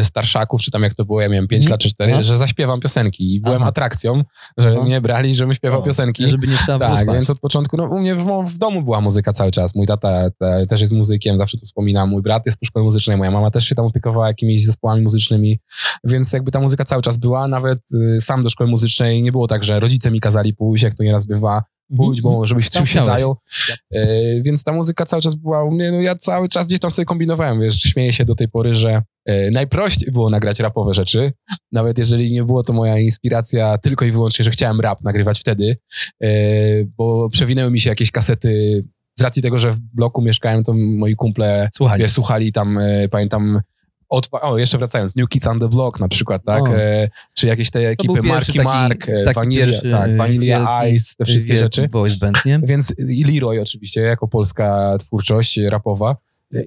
starszaków, 0.03 0.61
czy 0.61 0.71
tam 0.71 0.83
jak 0.83 0.93
to 0.93 1.05
było, 1.05 1.21
ja 1.21 1.29
miałem 1.29 1.47
5 1.47 1.63
Mhm. 1.63 1.71
lat 1.71 1.81
czy 1.81 1.89
4, 1.89 2.13
Aha. 2.13 2.23
że 2.23 2.37
zaśpiewam 2.37 2.79
piosenki. 2.79 3.35
I 3.35 3.41
byłem 3.41 3.61
Aha. 3.61 3.69
atrakcją, 3.69 4.23
że 4.57 4.71
Aha. 4.71 4.83
mnie 4.83 5.01
brali, 5.01 5.35
żebym 5.35 5.53
śpiewał 5.55 5.79
O, 5.79 5.83
piosenki. 5.83 6.27
Żeby 6.27 6.47
nie 6.47 6.57
trzeba 6.57 6.95
Tak, 6.97 7.13
więc 7.13 7.29
od 7.29 7.39
początku, 7.39 7.77
no 7.77 7.83
u 7.83 7.99
mnie 7.99 8.15
w, 8.15 8.25
w 8.47 8.57
domu 8.57 8.81
była 8.83 9.01
muzyka 9.01 9.33
cały 9.33 9.51
czas. 9.51 9.75
Mój 9.75 9.87
tata 9.87 10.29
te, 10.39 10.67
też 10.67 10.81
jest 10.81 10.93
muzykiem, 10.93 11.37
zawsze 11.37 11.57
to 11.57 11.65
wspominam. 11.65 12.09
Mój 12.09 12.21
brat 12.21 12.45
jest 12.45 12.57
po 12.59 12.65
szkole 12.65 12.83
muzycznej, 12.85 13.17
moja 13.17 13.31
mama 13.31 13.51
też 13.51 13.65
się 13.65 13.75
tam 13.75 13.85
opiekowała 13.85 14.27
jakimiś 14.27 14.65
zespołami 14.65 15.01
muzycznymi, 15.01 15.59
więc 16.03 16.33
jakby 16.33 16.51
ta 16.51 16.59
muzyka 16.59 16.85
cały 16.85 17.01
czas 17.01 17.17
była. 17.17 17.47
Nawet 17.47 17.79
y, 18.17 18.21
sam 18.21 18.43
do 18.43 18.49
szkoły 18.49 18.69
muzycznej 18.69 19.21
nie 19.23 19.31
było 19.31 19.47
tak, 19.47 19.63
że 19.63 19.79
rodzice 19.79 20.11
mi 20.11 20.19
kazali 20.19 20.53
pójść, 20.53 20.83
jak 20.83 20.93
to 20.95 21.03
nieraz 21.03 21.25
bywa, 21.25 21.63
pójdź, 21.97 22.21
bo 22.21 22.45
żebyś 22.45 22.69
Tam 22.69 22.79
czymś 22.79 22.91
się 22.91 23.03
zajął. 23.03 23.35
Y, 23.95 24.41
więc 24.45 24.63
ta 24.63 24.73
muzyka 24.73 25.05
cały 25.05 25.21
czas 25.21 25.35
była 25.35 25.63
u 25.63 25.71
mnie, 25.71 25.91
no 25.91 26.01
ja 26.01 26.15
cały 26.15 26.49
czas 26.49 26.67
gdzieś 26.67 26.79
tam 26.79 26.91
sobie 26.91 27.05
kombinowałem, 27.05 27.61
wiesz, 27.61 27.81
śmieję 27.81 28.13
się 28.13 28.25
do 28.25 28.35
tej 28.35 28.47
pory, 28.47 28.75
że 28.75 29.01
y, 29.29 29.49
najprościej 29.53 30.11
było 30.11 30.29
nagrać 30.29 30.59
rapowe 30.59 30.93
rzeczy, 30.93 31.33
nawet 31.71 31.97
jeżeli 31.97 32.31
nie 32.31 32.43
było 32.43 32.63
to 32.63 32.73
moja 32.73 32.99
inspiracja 32.99 33.77
tylko 33.77 34.05
i 34.05 34.11
wyłącznie, 34.11 34.45
że 34.45 34.51
chciałem 34.51 34.81
rap 34.81 35.01
nagrywać 35.01 35.39
wtedy, 35.39 35.77
e, 36.23 36.27
bo 36.85 37.29
przewinęły 37.29 37.71
mi 37.71 37.79
się 37.79 37.89
jakieś 37.89 38.11
kasety. 38.11 38.83
Z 39.19 39.21
racji 39.21 39.41
tego, 39.41 39.59
że 39.59 39.71
w 39.71 39.79
bloku 39.79 40.21
mieszkałem, 40.21 40.63
to 40.63 40.73
moi 40.73 41.15
kumple 41.15 41.69
Słuchaj, 41.75 41.99
wiesz, 41.99 42.11
słuchali 42.11 42.51
tam, 42.51 42.77
e, 42.77 43.09
pamiętam, 43.09 43.61
otwa- 44.13 44.41
o, 44.41 44.57
jeszcze 44.57 44.77
wracając, 44.77 45.15
New 45.15 45.29
Kids 45.29 45.47
on 45.47 45.59
the 45.59 45.69
Block 45.69 45.99
na 45.99 46.07
przykład, 46.07 46.41
tak? 46.45 46.63
E, 46.75 47.09
czy 47.33 47.47
jakieś 47.47 47.69
te 47.71 47.79
ekipy 47.89 48.13
Marki 48.33 48.53
taki- 48.53 48.63
Mark, 48.63 49.09
e, 49.09 49.23
taki 49.23 49.35
Vanilla, 49.35 49.65
pierwszy, 49.65 49.91
tak, 49.91 50.09
e, 50.09 50.15
Vanilla 50.15 50.57
wielki- 50.81 50.95
Ice, 50.95 51.15
te 51.17 51.25
wszystkie 51.25 51.53
rzeczy. 51.55 51.87
Boys 51.89 52.15
band, 52.15 52.45
nie? 52.45 52.59
Więc 52.63 52.93
i 53.09 53.23
Leroy 53.23 53.61
oczywiście, 53.61 54.01
jako 54.01 54.27
polska 54.27 54.97
twórczość 54.99 55.57
rapowa. 55.57 56.15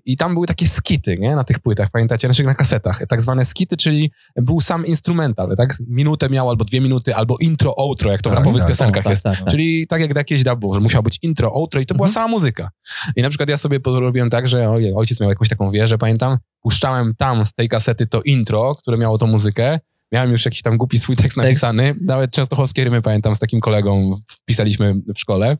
I 0.05 0.16
tam 0.16 0.35
były 0.35 0.47
takie 0.47 0.66
skity, 0.66 1.16
nie? 1.19 1.37
Na 1.37 1.45
tych 1.45 1.59
płytach, 1.59 1.90
pamiętacie? 1.90 2.28
Znaczy 2.28 2.45
na 2.45 2.55
kasetach. 2.55 3.07
Tak 3.09 3.23
zwane 3.23 3.45
skity, 3.45 3.76
czyli 3.76 4.11
był 4.37 4.61
sam 4.61 4.87
instrumental, 4.87 5.57
tak? 5.57 5.75
Minutę 5.88 6.28
miał, 6.28 6.49
albo 6.50 6.64
dwie 6.64 6.81
minuty, 6.81 7.14
albo 7.14 7.37
intro, 7.40 7.75
outro, 7.78 8.11
jak 8.11 8.23
to 8.23 8.31
w 8.31 8.33
Tak, 8.33 8.38
rapowych 8.38 8.62
tak. 8.62 8.69
piosenkach 8.69 9.05
tak, 9.05 9.11
jest. 9.11 9.23
tak, 9.23 9.38
tak. 9.38 9.49
Czyli 9.50 9.87
tak 9.87 10.00
jak 10.00 10.14
do 10.14 10.21
jakiejś 10.21 10.43
że 10.75 10.81
musiał 10.81 11.02
być 11.02 11.19
intro, 11.23 11.52
outro 11.55 11.81
i 11.81 11.87
to 11.87 11.95
była 11.95 12.07
Mhm. 12.09 12.14
sama 12.25 12.28
muzyka. 12.37 12.71
I 13.16 13.23
na 13.23 13.28
przykład 13.28 13.49
ja 13.49 13.57
sobie 13.57 13.81
robiłem 13.85 14.31
tak, 14.31 14.49
że 14.49 14.71
ojej, 14.71 14.95
ojciec 14.95 15.21
miał 15.21 15.31
jakąś 15.31 15.49
taką 15.49 15.71
wieżę, 15.71 15.99
pamiętam, 15.99 16.38
puszczałem 16.62 17.14
tam 17.14 17.47
z 17.47 17.52
tej 17.52 17.69
kasety 17.69 18.07
to 18.07 18.23
intro, 18.23 18.75
które 18.75 18.97
miało 18.97 19.19
tą 19.19 19.26
muzykę, 19.26 19.81
miałem 20.12 20.31
już 20.33 20.45
jakiś 20.45 20.62
tam 20.62 20.76
głupi 20.76 20.99
swój 20.99 21.16
tekst 21.16 21.37
napisany, 21.37 21.95
nawet 22.00 22.31
częstochowskie 22.31 22.85
rymy 22.85 23.02
pamiętam 23.02 23.35
z 23.35 23.38
takim 23.38 23.61
kolegą 23.61 24.16
wpisaliśmy 24.28 24.95
w 25.14 25.19
szkole, 25.21 25.57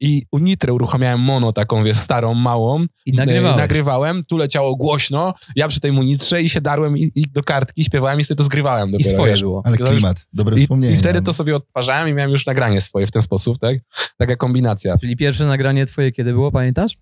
i 0.00 0.22
u 0.32 0.38
Nitry 0.38 0.72
uruchamiałem 0.72 1.20
mono 1.20 1.52
taką, 1.52 1.84
wiesz, 1.84 1.98
starą, 1.98 2.34
małą. 2.34 2.84
I 3.06 3.12
nagrywałeś. 3.12 3.56
E, 3.56 3.60
Nagrywałem, 3.60 4.24
tu 4.24 4.36
leciało 4.36 4.76
głośno, 4.76 5.34
ja 5.56 5.68
przy 5.68 5.80
tej 5.80 5.92
munitrze 5.92 6.42
i 6.42 6.48
się 6.48 6.60
darłem 6.60 6.98
i, 6.98 7.10
i 7.14 7.22
do 7.32 7.42
kartki, 7.42 7.84
śpiewałem 7.84 8.20
i 8.20 8.24
sobie 8.24 8.36
to 8.38 8.44
zgrywałem 8.44 8.88
I 8.88 8.92
dopiero. 8.92 9.10
swoje 9.12 9.32
wiesz. 9.32 9.40
było. 9.42 9.62
Ale 9.64 9.76
klimat, 9.76 10.26
dobre 10.32 10.56
I, 10.56 10.60
wspomnienie. 10.62 10.94
I 10.94 10.98
wtedy 10.98 11.22
to 11.22 11.32
sobie 11.34 11.56
odtwarzałem 11.56 12.08
i 12.08 12.12
miałem 12.12 12.30
już 12.30 12.46
nagranie 12.46 12.80
swoje 12.80 13.06
w 13.06 13.10
ten 13.10 13.22
sposób, 13.22 13.58
tak? 13.58 13.78
Taka 14.18 14.36
kombinacja. 14.36 14.98
Czyli 14.98 15.16
pierwsze 15.16 15.46
nagranie 15.46 15.86
twoje 15.86 16.12
kiedy 16.12 16.32
było, 16.32 16.52
pamiętasz? 16.52 16.96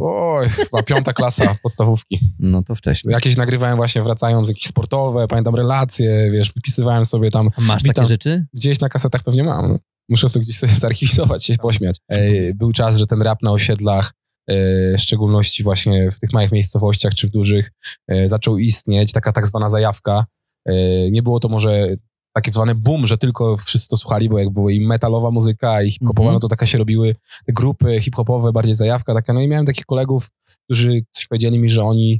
Oj, 0.00 0.48
chyba 0.48 0.82
piąta 0.82 1.12
klasa 1.12 1.54
podstawówki. 1.62 2.20
No 2.38 2.62
to 2.62 2.74
wcześniej. 2.74 3.12
Jakieś 3.12 3.36
nagrywałem 3.36 3.76
właśnie 3.76 4.02
wracając, 4.02 4.48
jakieś 4.48 4.66
sportowe, 4.66 5.28
pamiętam 5.28 5.54
relacje, 5.54 6.30
wiesz, 6.32 6.52
wypisywałem 6.52 7.04
sobie 7.04 7.30
tam, 7.30 7.48
A 7.56 7.60
masz 7.60 7.82
Witam. 7.82 7.94
takie 7.94 8.08
rzeczy? 8.08 8.46
gdzieś 8.54 8.80
na 8.80 8.88
kasetach 8.88 9.22
pewnie 9.22 9.44
mam. 9.44 9.78
Muszę 10.08 10.28
sobie 10.28 10.42
gdzieś 10.42 10.58
sobie 10.58 10.72
zarchiwizować, 10.86 11.44
się 11.44 11.54
pośmiać. 11.56 11.96
Ej, 12.08 12.54
Był 12.54 12.72
czas, 12.72 12.96
że 12.96 13.06
ten 13.06 13.22
rap 13.22 13.42
na 13.42 13.50
osiedlach, 13.52 14.12
e, 14.50 14.54
w 14.96 15.00
szczególności 15.00 15.62
właśnie 15.62 16.10
w 16.10 16.20
tych 16.20 16.32
małych 16.32 16.52
miejscowościach 16.52 17.14
czy 17.14 17.26
w 17.26 17.30
dużych, 17.30 17.70
e, 18.08 18.28
zaczął 18.28 18.58
istnieć, 18.58 19.12
taka 19.12 19.32
tak 19.32 19.46
zwana 19.46 19.70
zajawka. 19.70 20.26
E, 20.68 21.10
Nie 21.10 21.22
było 21.22 21.40
to 21.40 21.48
może 21.48 21.88
taki 22.34 22.52
zwany 22.52 22.74
boom, 22.74 23.06
że 23.06 23.18
tylko 23.18 23.56
wszyscy 23.56 23.88
to 23.88 23.96
słuchali, 23.96 24.28
bo 24.28 24.38
jak 24.38 24.50
była 24.50 24.72
i 24.72 24.80
metalowa 24.80 25.30
muzyka, 25.30 25.82
i 25.82 25.90
hip-hopowa, 25.90 26.22
Mhm. 26.28 26.34
no 26.34 26.40
to 26.40 26.48
taka 26.48 26.66
się 26.66 26.78
robiły 26.78 27.16
grupy 27.48 28.00
hip-hopowe, 28.00 28.52
bardziej 28.52 28.74
zajawka 28.74 29.14
taka. 29.14 29.32
No 29.32 29.40
i 29.40 29.48
miałem 29.48 29.66
takich 29.66 29.86
kolegów, 29.86 30.28
którzy 30.64 31.00
coś 31.10 31.26
powiedzieli 31.26 31.58
mi, 31.58 31.70
że 31.70 31.82
oni 31.84 32.12
e, 32.12 32.18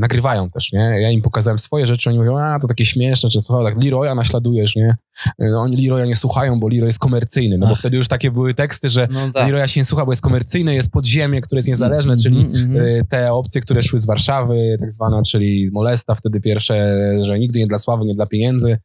nagrywają 0.00 0.50
też, 0.50 0.72
nie? 0.72 0.78
Ja 1.00 1.10
im 1.10 1.22
pokazałem 1.22 1.58
swoje 1.58 1.86
rzeczy, 1.86 2.10
oni 2.10 2.18
mówią, 2.18 2.38
a 2.38 2.58
to 2.58 2.66
takie 2.68 2.84
śmieszne, 2.86 3.30
czy 3.30 3.40
słuchaj, 3.40 3.64
tak 3.74 3.84
Leroya 3.84 4.14
naśladujesz, 4.14 4.76
nie? 4.76 4.96
E, 5.42 5.56
Oni 5.56 5.76
Leroya 5.86 6.06
nie 6.06 6.16
słuchają, 6.16 6.60
bo 6.60 6.68
Leroy 6.68 6.86
jest 6.86 6.98
komercyjny, 6.98 7.58
no 7.58 7.66
bo 7.66 7.72
Ach. 7.72 7.78
wtedy 7.78 7.96
już 7.96 8.08
takie 8.08 8.30
były 8.30 8.54
teksty, 8.54 8.88
że 8.88 9.08
No 9.10 9.32
tak. 9.34 9.46
Leroya 9.46 9.68
się 9.68 9.80
nie 9.80 9.84
słucha, 9.84 10.06
bo 10.06 10.12
jest 10.12 10.22
komercyjny, 10.22 10.74
jest 10.74 10.90
podziemie, 10.90 11.40
które 11.40 11.58
jest 11.58 11.68
niezależne, 11.68 12.16
czyli 12.16 12.40
Mhm, 12.40 12.64
mhm. 12.70 12.86
y, 12.86 13.02
te 13.08 13.32
opcje, 13.32 13.60
które 13.60 13.82
szły 13.82 13.98
z 13.98 14.06
Warszawy, 14.06 14.76
tak 14.80 14.92
zwana, 14.92 15.22
czyli 15.22 15.66
z 15.66 15.72
Molesta 15.72 16.14
wtedy 16.14 16.40
pierwsze, 16.40 16.96
że 17.22 17.38
nigdy 17.38 17.58
nie 17.58 17.66
dla 17.66 17.78
sławy, 17.78 18.04
nie 18.04 18.14
dla 18.14 18.26
pieniędzy. 18.26 18.76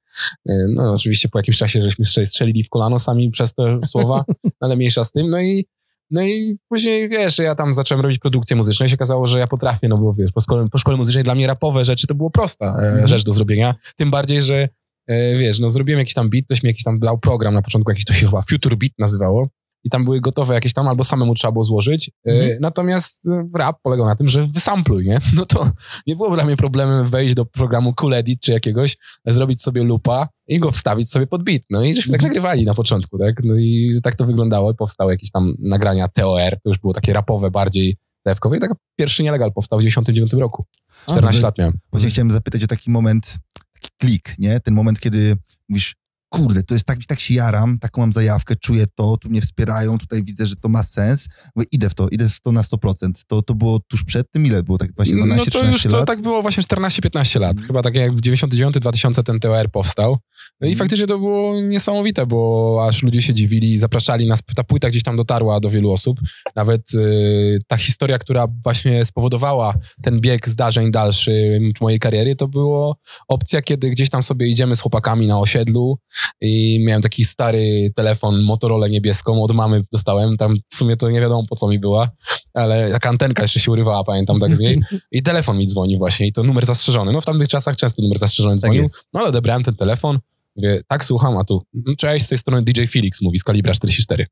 No 0.76 0.94
oczywiście 0.94 1.30
po 1.30 1.40
jakimś 1.40 1.58
czasie 1.58 1.82
żeśmy 1.82 2.06
strze- 2.06 2.26
strzelili 2.26 2.64
w 2.64 2.70
kolano 2.70 3.00
sami 3.00 3.32
przez 3.32 3.54
te 3.54 3.80
słowa, 3.86 4.24
ale 4.62 4.76
mniejsza 4.76 5.04
z 5.04 5.12
tym. 5.12 5.30
No 5.30 5.42
i, 5.42 5.66
no 6.12 6.22
i 6.24 6.58
później, 6.70 7.10
wiesz, 7.10 7.38
ja 7.38 7.56
tam 7.56 7.74
zacząłem 7.74 8.02
robić 8.02 8.20
produkcję 8.20 8.56
muzyczną 8.56 8.86
i 8.86 8.90
się 8.90 8.96
okazało, 8.96 9.28
że 9.28 9.40
ja 9.40 9.48
potrafię, 9.48 9.88
no 9.88 9.98
bo 9.98 10.14
wiesz, 10.14 10.32
po 10.32 10.42
szkole, 10.42 10.68
po 10.72 10.78
szkole 10.78 10.98
muzycznej 10.98 11.24
dla 11.24 11.36
mnie 11.36 11.48
rapowe 11.48 11.86
rzeczy 11.86 12.08
to 12.08 12.16
było 12.16 12.30
prosta 12.30 12.66
e, 12.66 12.88
Mhm. 12.88 13.08
rzecz 13.08 13.24
do 13.24 13.32
zrobienia. 13.34 13.76
Tym 13.96 14.12
bardziej, 14.12 14.42
że 14.42 14.70
e, 15.08 15.36
wiesz, 15.36 15.60
no 15.60 15.70
zrobiłem 15.70 16.00
jakiś 16.00 16.14
tam 16.14 16.30
beat, 16.30 16.46
ktoś 16.46 16.64
mi 16.64 16.68
jakiś 16.68 16.84
tam 16.84 17.00
dał 17.00 17.18
program 17.20 17.54
na 17.54 17.62
początku, 17.62 17.92
jakiś 17.92 18.06
to 18.06 18.14
się 18.14 18.26
chyba 18.26 18.42
Future 18.42 18.76
Beat 18.78 18.92
nazywało 19.00 19.48
i 19.84 19.90
tam 19.90 20.04
były 20.06 20.22
gotowe 20.22 20.54
jakieś 20.54 20.74
tam, 20.74 20.88
albo 20.88 21.04
samemu 21.04 21.34
trzeba 21.36 21.52
było 21.52 21.64
złożyć. 21.64 22.12
E, 22.28 22.32
Mhm. 22.32 22.58
Natomiast 22.62 23.28
e, 23.28 23.50
rap 23.56 23.78
polegał 23.84 24.06
na 24.06 24.16
tym, 24.16 24.30
że 24.30 24.48
wysampluj, 24.48 25.06
nie? 25.06 25.20
No 25.36 25.46
to 25.46 25.72
nie 26.08 26.16
było 26.16 26.36
dla 26.36 26.46
mnie 26.46 26.58
problemem 26.58 27.08
wejść 27.08 27.36
do 27.36 27.46
programu 27.46 27.94
Cool 27.94 28.14
Edit 28.14 28.42
czy 28.42 28.52
jakiegoś, 28.52 28.98
zrobić 29.26 29.62
sobie 29.62 29.84
loopa 29.84 30.28
i 30.48 30.60
go 30.60 30.72
wstawić 30.72 31.10
sobie 31.12 31.28
pod 31.28 31.44
beat. 31.44 31.62
No 31.70 31.84
i 31.84 31.96
żeśmy 31.96 32.12
tak 32.12 32.22
Mhm. 32.22 32.30
nagrywali 32.30 32.66
na 32.66 32.74
początku, 32.74 33.18
tak? 33.18 33.36
No 33.44 33.56
i 33.56 34.00
tak 34.04 34.16
to 34.16 34.26
wyglądało. 34.26 34.74
Powstały 34.74 35.12
jakieś 35.14 35.32
tam 35.32 35.56
nagrania 35.60 36.08
TOR, 36.08 36.52
to 36.64 36.70
już 36.70 36.78
było 36.78 36.94
takie 36.94 37.14
rapowe 37.14 37.52
bardziej 37.52 37.98
TF-kowe 38.28 38.58
i 38.58 38.60
tak 38.60 38.72
pierwszy 38.96 39.24
nielegal 39.24 39.54
powstał 39.54 39.80
w 39.80 39.82
99 39.82 40.34
roku. 40.34 40.66
14 41.10 41.42
A, 41.42 41.44
lat 41.48 41.58
miałem. 41.58 41.80
Właśnie 41.92 42.10
chciałem 42.10 42.32
zapytać 42.32 42.64
o 42.64 42.68
taki 42.68 42.92
moment, 42.92 43.36
taki 43.74 43.90
klik, 43.98 44.36
nie? 44.40 44.60
Ten 44.60 44.74
moment, 44.74 45.00
kiedy 45.00 45.38
mówisz, 45.70 45.96
kurde, 46.30 46.64
to 46.64 46.74
jest 46.74 46.86
tak, 46.86 47.00
tak 47.08 47.20
się 47.20 47.34
jaram, 47.34 47.80
taką 47.80 48.02
mam 48.02 48.14
zajawkę, 48.14 48.56
czuję 48.56 48.86
to, 48.96 49.18
tu 49.18 49.30
mnie 49.30 49.42
wspierają, 49.42 49.98
tutaj 49.98 50.24
widzę, 50.24 50.46
że 50.46 50.56
to 50.56 50.70
ma 50.70 50.84
sens. 50.84 51.28
Mówię, 51.56 51.68
idę 51.72 51.90
w 51.90 51.94
to, 51.96 52.08
idę 52.10 52.30
w 52.30 52.42
to 52.42 52.52
na 52.52 52.62
100%. 52.62 53.12
To, 53.28 53.42
to 53.42 53.56
było 53.56 53.80
tuż 53.88 54.04
przed 54.04 54.32
tym, 54.32 54.46
ile 54.46 54.64
było? 54.64 54.78
Tak 54.78 54.96
właśnie 54.96 55.16
12-13 55.16 55.28
No 55.28 55.46
to 55.52 55.66
już 55.66 55.84
to 55.84 55.90
lat? 55.90 56.08
tak 56.08 56.22
było 56.22 56.42
właśnie 56.42 56.64
14-15 56.64 57.40
lat. 57.40 57.58
Chyba 57.68 57.84
tak 57.84 57.96
jak 57.96 58.16
w 58.16 58.22
99-2000 58.22 59.24
ten 59.24 59.40
TOR 59.40 59.72
powstał. 59.72 60.18
No 60.62 60.68
i 60.68 60.72
Mhm. 60.72 60.78
faktycznie 60.78 61.08
to 61.08 61.18
było 61.20 61.62
niesamowite, 61.62 62.26
bo 62.26 62.86
aż 62.90 63.04
ludzie 63.04 63.22
się 63.22 63.34
dziwili, 63.34 63.78
zapraszali 63.78 64.28
nas. 64.28 64.40
Ta 64.56 64.64
płyta 64.64 64.90
gdzieś 64.90 65.04
tam 65.04 65.18
dotarła 65.18 65.60
do 65.60 65.70
wielu 65.70 65.92
osób. 65.92 66.20
Nawet 66.56 66.94
y, 66.94 67.60
ta 67.68 67.78
historia, 67.78 68.18
która 68.20 68.48
właśnie 68.64 69.06
spowodowała 69.06 69.74
ten 70.04 70.20
bieg 70.22 70.50
zdarzeń 70.50 70.92
dalszy 70.92 71.60
w 71.78 71.82
mojej 71.82 72.00
kariery, 72.00 72.36
to 72.36 72.48
było 72.48 72.98
opcja, 73.28 73.62
kiedy 73.62 73.90
gdzieś 73.90 74.10
tam 74.10 74.24
sobie 74.24 74.48
idziemy 74.48 74.76
z 74.76 74.80
chłopakami 74.82 75.28
na 75.28 75.40
osiedlu 75.40 75.98
i 76.42 76.80
miałem 76.86 77.02
taki 77.02 77.26
stary 77.26 77.92
telefon 77.96 78.42
Motorola 78.44 78.88
niebieską, 78.88 79.44
od 79.44 79.52
mamy 79.52 79.84
dostałem, 79.92 80.38
tam 80.38 80.58
w 80.70 80.76
sumie 80.76 80.98
to 80.98 81.10
nie 81.10 81.22
wiadomo 81.22 81.44
po 81.50 81.56
co 81.56 81.68
mi 81.68 81.80
była, 81.80 82.10
ale 82.54 82.92
taka 82.92 83.10
antenka 83.10 83.42
jeszcze 83.42 83.60
się 83.60 83.72
urywała, 83.72 84.04
pamiętam 84.04 84.40
tak 84.40 84.56
z 84.56 84.60
niej 84.60 84.80
i 85.12 85.24
telefon 85.24 85.58
mi 85.58 85.68
dzwoni 85.68 85.98
właśnie 85.98 86.28
i 86.28 86.34
to 86.34 86.44
numer 86.44 86.66
zastrzeżony. 86.66 87.12
No 87.12 87.22
w 87.22 87.26
tamtych 87.26 87.48
czasach 87.48 87.76
często 87.76 88.02
numer 88.02 88.20
zastrzeżony 88.20 88.58
dzwonił, 88.58 88.82
jest. 88.84 88.98
no 89.14 89.20
ale 89.20 89.30
odebrałem 89.30 89.64
ten 89.64 89.76
telefon, 89.76 90.20
mówię, 90.56 90.82
tak 90.88 91.06
słucham, 91.06 91.38
a 91.38 91.44
tu, 91.44 91.62
"Mm, 91.76 91.96
cześć, 91.96 92.26
z 92.26 92.30
tej 92.30 92.38
strony 92.38 92.62
DJ 92.64 92.86
Felix 92.86 93.22
mówi 93.22 93.40
z 93.40 93.44
kalibra 93.44 93.74
44. 93.74 94.26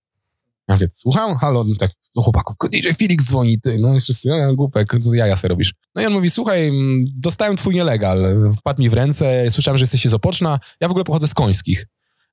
Ja 0.67 0.75
mówię, 0.75 0.87
słucham, 0.91 1.37
halo, 1.37 1.63
no 1.63 1.75
tak, 1.79 1.91
do 2.15 2.21
chłopaków, 2.21 2.55
DJ 2.71 2.89
Felix 2.99 3.25
dzwoni, 3.25 3.61
ty, 3.61 3.77
no 3.79 3.95
i 3.95 3.99
wszyscy, 3.99 4.29
no, 4.29 4.55
głupek, 4.55 4.93
co 5.01 5.13
jaja 5.13 5.35
sobie 5.35 5.49
robisz. 5.49 5.73
No 5.95 6.01
i 6.01 6.05
on 6.05 6.13
mówi, 6.13 6.29
słuchaj, 6.29 6.71
dostałem 7.15 7.57
twój 7.57 7.75
nielegal, 7.75 8.53
wpadł 8.57 8.81
mi 8.81 8.89
w 8.89 8.93
ręce, 8.93 9.51
słyszałem, 9.51 9.77
że 9.77 9.83
jesteście 9.83 10.09
z 10.09 10.13
Opoczna, 10.13 10.59
ja 10.81 10.87
w 10.87 10.91
ogóle 10.91 11.03
pochodzę 11.03 11.27
z 11.27 11.33
Końskich, 11.33 11.85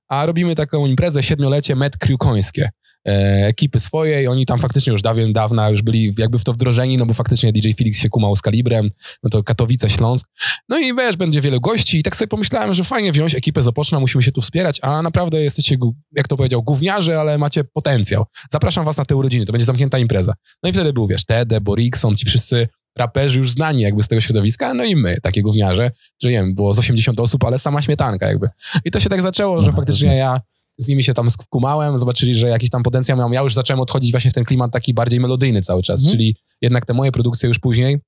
a 0.09 0.27
robimy 0.27 0.55
taką 0.55 0.87
imprezę, 0.87 1.23
siedmiolecie, 1.23 1.77
Met 1.77 1.97
Crew 1.97 2.19
Końskie. 2.19 2.69
E, 3.09 3.47
ekipy 3.47 3.81
swojej, 3.81 4.29
oni 4.29 4.47
tam 4.47 4.59
faktycznie 4.59 4.93
już 4.93 5.03
dawien, 5.03 5.33
dawna 5.33 5.71
już 5.71 5.83
byli 5.83 6.15
jakby 6.19 6.39
w 6.39 6.45
to 6.45 6.53
wdrożeni, 6.53 6.97
no 6.97 7.07
bo 7.07 7.15
faktycznie 7.15 7.53
DJ 7.53 7.73
Felix 7.79 7.99
się 7.99 8.09
kumał 8.09 8.37
z 8.37 8.43
kalibrem, 8.43 8.91
no 9.23 9.31
to 9.31 9.43
Katowice, 9.43 9.91
Śląsk. 9.91 10.29
No 10.69 10.79
i 10.79 10.95
wiesz, 10.97 11.17
będzie 11.17 11.41
wiele 11.41 11.61
gości 11.61 11.99
i 11.99 12.03
tak 12.03 12.17
sobie 12.17 12.29
pomyślałem, 12.29 12.75
że 12.75 12.85
fajnie 12.85 13.13
wziąć 13.13 13.35
ekipę 13.35 13.63
z 13.63 13.67
Opoczna, 13.67 14.01
musimy 14.01 14.23
się 14.23 14.33
tu 14.33 14.41
wspierać, 14.41 14.79
a 14.83 15.03
naprawdę 15.03 15.43
jesteście, 15.43 15.77
jak 16.17 16.29
to 16.29 16.37
powiedział, 16.37 16.63
gówniarze, 16.63 17.21
ale 17.21 17.39
macie 17.39 17.65
potencjał. 17.65 18.25
Zapraszam 18.53 18.85
was 18.85 18.97
na 18.97 19.05
te 19.05 19.17
urodziny, 19.17 19.47
to 19.47 19.53
będzie 19.53 19.67
zamknięta 19.67 19.99
impreza. 19.99 20.35
No 20.63 20.71
i 20.71 20.73
wtedy 20.73 20.93
był, 20.93 21.07
wiesz, 21.07 21.25
Tede, 21.25 21.61
Borikson, 21.61 22.17
ci 22.17 22.27
wszyscy 22.27 22.69
raperzy 22.99 23.39
już 23.39 23.51
znani 23.51 23.83
jakby 23.83 24.03
z 24.03 24.09
tego 24.09 24.21
środowiska, 24.21 24.75
no 24.75 24.85
i 24.85 24.97
my, 24.97 25.17
takie 25.23 25.43
gówniarze, 25.43 25.91
że 26.23 26.29
nie 26.29 26.35
wiem, 26.35 26.55
było 26.55 26.75
z 26.75 26.79
80 26.79 27.21
osób, 27.21 27.45
ale 27.45 27.59
sama 27.59 27.83
śmietanka 27.83 28.27
jakby. 28.27 28.49
I 28.85 28.91
to 28.91 29.01
się 29.01 29.09
tak 29.09 29.23
zaczęło, 29.23 29.59
że 29.59 29.67
No, 29.67 29.73
faktycznie 29.73 30.17
ja 30.17 30.41
z 30.79 30.89
nimi 30.89 31.05
się 31.05 31.15
tam 31.15 31.31
skumałem, 31.31 31.99
zobaczyli, 31.99 32.35
że 32.35 32.49
jakiś 32.49 32.71
tam 32.71 32.83
potencjał 32.83 33.19
miałem. 33.19 33.33
Ja 33.33 33.41
już 33.43 33.55
zacząłem 33.55 33.81
odchodzić 33.81 34.11
właśnie 34.11 34.31
w 34.31 34.35
ten 34.35 34.45
klimat 34.45 34.73
taki 34.73 34.95
bardziej 34.95 35.21
melodyjny 35.21 35.63
cały 35.63 35.83
czas, 35.83 36.01
Mhm. 36.01 36.13
czyli 36.17 36.37
jednak 36.61 36.87
te 36.87 36.95
moje 36.95 37.13
produkcje 37.13 37.49
już 37.49 37.59
później 37.59 37.99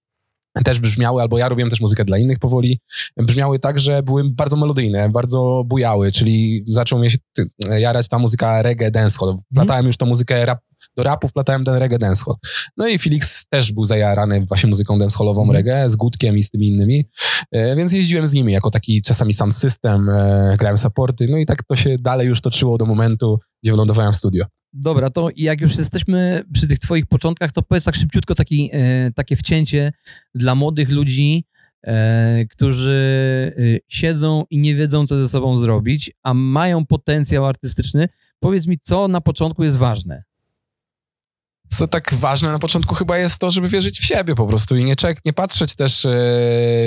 też 0.64 0.80
brzmiały, 0.80 1.22
albo 1.22 1.38
ja 1.38 1.48
robiłem 1.48 1.70
też 1.70 1.80
muzykę 1.80 2.04
dla 2.04 2.18
innych 2.18 2.38
powoli, 2.38 2.80
brzmiały 3.16 3.58
tak, 3.58 3.78
że 3.78 4.02
były 4.02 4.30
bardzo 4.30 4.56
melodyjne, 4.56 5.08
bardzo 5.08 5.62
bujały, 5.66 6.12
czyli 6.12 6.64
zaczął 6.68 6.98
mnie 6.98 7.10
się 7.10 7.18
ty, 7.32 7.46
jarać 7.78 8.08
ta 8.08 8.18
muzyka 8.18 8.62
reggae 8.62 8.90
dancehall. 8.90 9.36
Wplatałem 9.52 9.86
już 9.86 9.96
tą 9.96 10.06
muzykę 10.06 10.46
rap, 10.46 10.58
do 10.96 11.02
rapu, 11.02 11.28
wplatałem 11.28 11.64
ten 11.64 11.74
reggae 11.74 11.98
dancehall. 11.98 12.34
No 12.76 12.88
i 12.88 12.98
Felix 12.98 13.43
też 13.54 13.72
był 13.72 13.84
zajarany 13.84 14.46
właśnie 14.46 14.68
muzyką 14.68 14.98
dancehallową 14.98 15.40
Mhm. 15.42 15.56
reggae, 15.56 15.90
z 15.90 15.96
Gutkiem 15.96 16.38
i 16.38 16.42
z 16.42 16.50
tymi 16.50 16.68
innymi, 16.68 17.04
e, 17.52 17.76
więc 17.76 17.92
jeździłem 17.92 18.26
z 18.26 18.32
nimi 18.32 18.52
jako 18.52 18.70
taki 18.70 19.02
czasami 19.02 19.34
sound 19.34 19.54
system, 19.56 20.08
e, 20.08 20.56
grałem 20.58 20.78
supporty, 20.78 21.28
no 21.30 21.36
i 21.36 21.46
tak 21.46 21.62
to 21.62 21.76
się 21.76 21.98
dalej 21.98 22.28
już 22.28 22.40
toczyło 22.40 22.78
do 22.78 22.86
momentu, 22.86 23.38
gdzie 23.62 23.72
wylądowałem 23.72 24.12
w 24.12 24.16
studio. 24.16 24.44
Dobra, 24.72 25.10
to 25.10 25.28
jak 25.36 25.60
już 25.60 25.78
jesteśmy 25.78 26.44
przy 26.52 26.68
tych 26.68 26.78
twoich 26.78 27.06
początkach, 27.06 27.52
to 27.52 27.62
powiedz 27.62 27.84
tak 27.84 27.94
szybciutko 27.94 28.34
taki, 28.34 28.70
e, 28.72 29.10
takie 29.14 29.36
wcięcie 29.36 29.92
dla 30.34 30.54
młodych 30.54 30.90
ludzi, 30.90 31.44
którzy 32.50 33.52
siedzą 33.88 34.44
i 34.50 34.58
nie 34.58 34.74
wiedzą, 34.74 35.06
co 35.06 35.16
ze 35.16 35.28
sobą 35.28 35.58
zrobić, 35.58 36.12
a 36.22 36.34
mają 36.34 36.86
potencjał 36.86 37.46
artystyczny. 37.46 38.08
Powiedz 38.40 38.66
mi, 38.66 38.78
co 38.78 39.08
na 39.08 39.20
początku 39.20 39.64
jest 39.64 39.76
ważne. 39.76 40.22
Co 41.68 41.86
tak 41.86 42.14
ważne 42.14 42.52
na 42.52 42.58
początku 42.58 42.94
chyba 42.94 43.18
jest 43.18 43.38
to, 43.38 43.50
żeby 43.50 43.68
wierzyć 43.68 44.00
w 44.00 44.04
siebie 44.04 44.34
po 44.34 44.46
prostu 44.46 44.76
i 44.76 44.84
nie, 44.84 44.96
czek- 44.96 45.20
nie 45.24 45.32
patrzeć 45.32 45.74
też 45.74 46.04
e, 46.04 46.10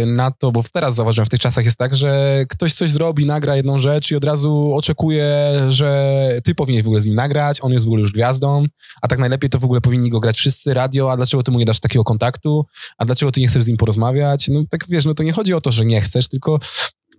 na 0.06 0.32
to, 0.32 0.52
bo 0.52 0.64
teraz 0.74 0.96
zauważyłem, 0.96 1.26
w 1.26 1.30
tych 1.30 1.40
czasach 1.40 1.66
jest 1.66 1.78
tak, 1.78 1.96
że 1.96 2.44
ktoś 2.50 2.74
coś 2.74 2.92
zrobi, 2.92 3.26
nagra 3.26 3.56
jedną 3.56 3.80
rzecz 3.80 4.12
i 4.12 4.16
od 4.16 4.24
razu 4.24 4.74
oczekuje, 4.76 5.54
że 5.70 6.40
ty 6.44 6.56
powinieneś 6.56 6.84
w 6.84 6.88
ogóle 6.88 7.02
z 7.02 7.06
nim 7.06 7.16
nagrać, 7.16 7.58
on 7.62 7.74
jest 7.74 7.86
w 7.86 7.88
ogóle 7.88 8.02
już 8.02 8.14
gwiazdą, 8.14 8.66
a 9.02 9.08
tak 9.08 9.20
najlepiej 9.20 9.50
to 9.50 9.60
w 9.60 9.64
ogóle 9.64 9.82
powinni 9.82 10.10
go 10.10 10.20
grać 10.20 10.38
wszyscy, 10.38 10.74
radio, 10.74 11.12
a 11.12 11.18
dlaczego 11.18 11.44
ty 11.44 11.52
mu 11.52 11.60
nie 11.60 11.66
dasz 11.66 11.80
takiego 11.80 12.04
kontaktu, 12.04 12.66
a 12.98 13.06
dlaczego 13.06 13.32
ty 13.32 13.42
nie 13.42 13.48
chcesz 13.48 13.64
z 13.64 13.68
nim 13.68 13.78
porozmawiać? 13.78 14.48
No 14.48 14.64
tak 14.70 14.86
wiesz, 14.90 15.06
no 15.06 15.14
to 15.14 15.24
nie 15.24 15.34
chodzi 15.34 15.54
o 15.54 15.62
to, 15.62 15.72
że 15.72 15.86
nie 15.86 16.02
chcesz, 16.02 16.28
tylko 16.28 16.60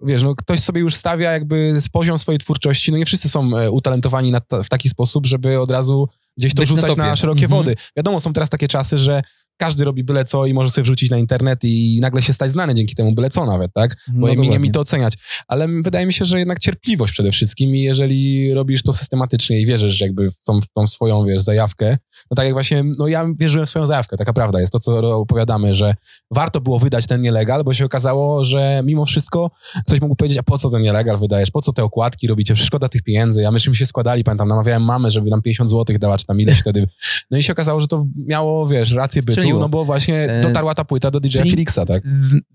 wiesz, 0.03 0.23
no 0.23 0.35
ktoś 0.35 0.61
sobie 0.61 0.81
już 0.81 0.95
stawia 0.95 1.33
jakby 1.33 1.81
z 1.81 1.89
poziom 1.89 2.19
swojej 2.19 2.39
twórczości, 2.39 2.93
no 2.93 2.99
nie 2.99 3.07
wszyscy 3.07 3.29
są 3.29 3.57
e, 3.57 3.71
utalentowani 3.71 4.33
ta, 4.49 4.63
w 4.63 4.69
taki 4.69 4.89
sposób, 4.89 5.27
żeby 5.27 5.61
od 5.61 5.71
razu 5.71 6.09
gdzieś 6.39 6.55
to 6.55 6.63
Być 6.63 6.71
na 6.71 6.77
rzucać 6.77 6.97
na, 6.97 7.05
topie. 7.05 7.17
szerokie 7.17 7.45
Mhm. 7.45 7.59
wody. 7.63 7.75
Wiadomo, 7.97 8.21
są 8.21 8.33
teraz 8.33 8.49
takie 8.51 8.69
czasy, 8.69 8.99
że 8.99 9.23
każdy 9.61 9.85
robi 9.85 10.05
byle 10.05 10.25
co 10.25 10.47
i 10.47 10.55
może 10.55 10.71
sobie 10.71 10.83
wrzucić 10.83 11.11
na 11.11 11.19
internet 11.19 11.59
i 11.63 11.99
nagle 12.01 12.23
się 12.23 12.33
stać 12.33 12.51
znany 12.51 12.75
dzięki 12.75 12.95
temu 12.95 13.15
byle 13.15 13.31
co 13.31 13.47
nawet, 13.47 13.73
tak? 13.75 13.97
Bo 14.09 14.27
No 14.27 14.35
minie 14.35 14.59
mi 14.59 14.71
to 14.71 14.81
oceniać. 14.81 15.15
Ale 15.49 15.69
wydaje 15.83 16.07
mi 16.07 16.13
się, 16.13 16.25
że 16.25 16.39
jednak 16.39 16.59
cierpliwość 16.59 17.13
przede 17.13 17.33
wszystkim 17.33 17.77
i 17.77 17.83
jeżeli 17.83 18.55
robisz 18.55 18.83
to 18.83 18.93
systematycznie 18.93 19.61
i 19.61 19.67
wierzysz 19.67 20.01
jakby 20.01 20.31
w 20.31 20.43
tą, 20.45 20.61
w 20.61 20.69
tą 20.75 20.87
swoją, 20.87 21.25
wiesz, 21.25 21.43
zajawkę, 21.43 21.99
no 22.31 22.35
tak 22.35 22.45
jak 22.45 22.55
właśnie, 22.55 22.85
no 22.99 23.09
ja 23.09 23.27
wierzyłem 23.39 23.67
w 23.67 23.71
swoją 23.71 23.87
zajawkę, 23.87 24.17
taka 24.17 24.33
prawda 24.33 24.61
jest 24.61 24.73
to, 24.73 24.79
co 24.79 25.17
opowiadamy, 25.17 25.75
że 25.75 25.95
warto 26.31 26.61
było 26.61 26.79
wydać 26.79 27.07
ten 27.07 27.21
nielegal, 27.21 27.65
bo 27.65 27.73
się 27.73 27.85
okazało, 27.85 28.45
że 28.45 28.83
mimo 28.85 29.05
wszystko 29.07 29.51
ktoś 29.87 30.01
mógł 30.01 30.17
powiedzieć, 30.17 30.39
a 30.39 30.43
po 30.43 30.59
co 30.59 30.71
ten 30.71 30.83
nielegal 30.83 31.19
wydajesz, 31.19 31.51
po 31.51 31.63
co 31.63 31.73
te 31.73 31.85
okładki 31.85 32.27
robicie, 32.27 32.57
szkoda 32.57 32.89
tych 32.89 33.03
pieniędzy, 33.03 33.47
a 33.49 33.51
myśmy 33.51 33.75
się 33.75 33.87
składali, 33.87 34.25
pamiętam, 34.25 34.49
namawiałem 34.49 34.83
mamę, 34.83 35.11
żeby 35.11 35.31
nam 35.31 35.43
50 35.43 35.71
zł 35.71 35.97
dała, 35.99 36.19
czy 36.19 36.27
tam 36.27 36.41
ileś 36.41 36.61
wtedy. 36.63 36.89
No 37.31 37.39
i 37.39 37.43
się 37.43 37.53
okazało, 37.53 37.81
że 37.81 37.87
to 37.87 38.07
miało, 38.27 38.69
wiesz, 38.69 38.93
rację 38.93 39.23
bytu, 39.23 39.33
Strzeliło. 39.33 39.61
no 39.61 39.69
bo 39.69 39.85
właśnie 39.85 40.19
E, 40.33 40.41
dotarła 40.41 40.75
ta 40.75 40.85
płyta 40.85 41.11
do 41.11 41.21
czyli- 41.21 41.51
Felixa, 41.51 41.79
tak? 41.87 42.03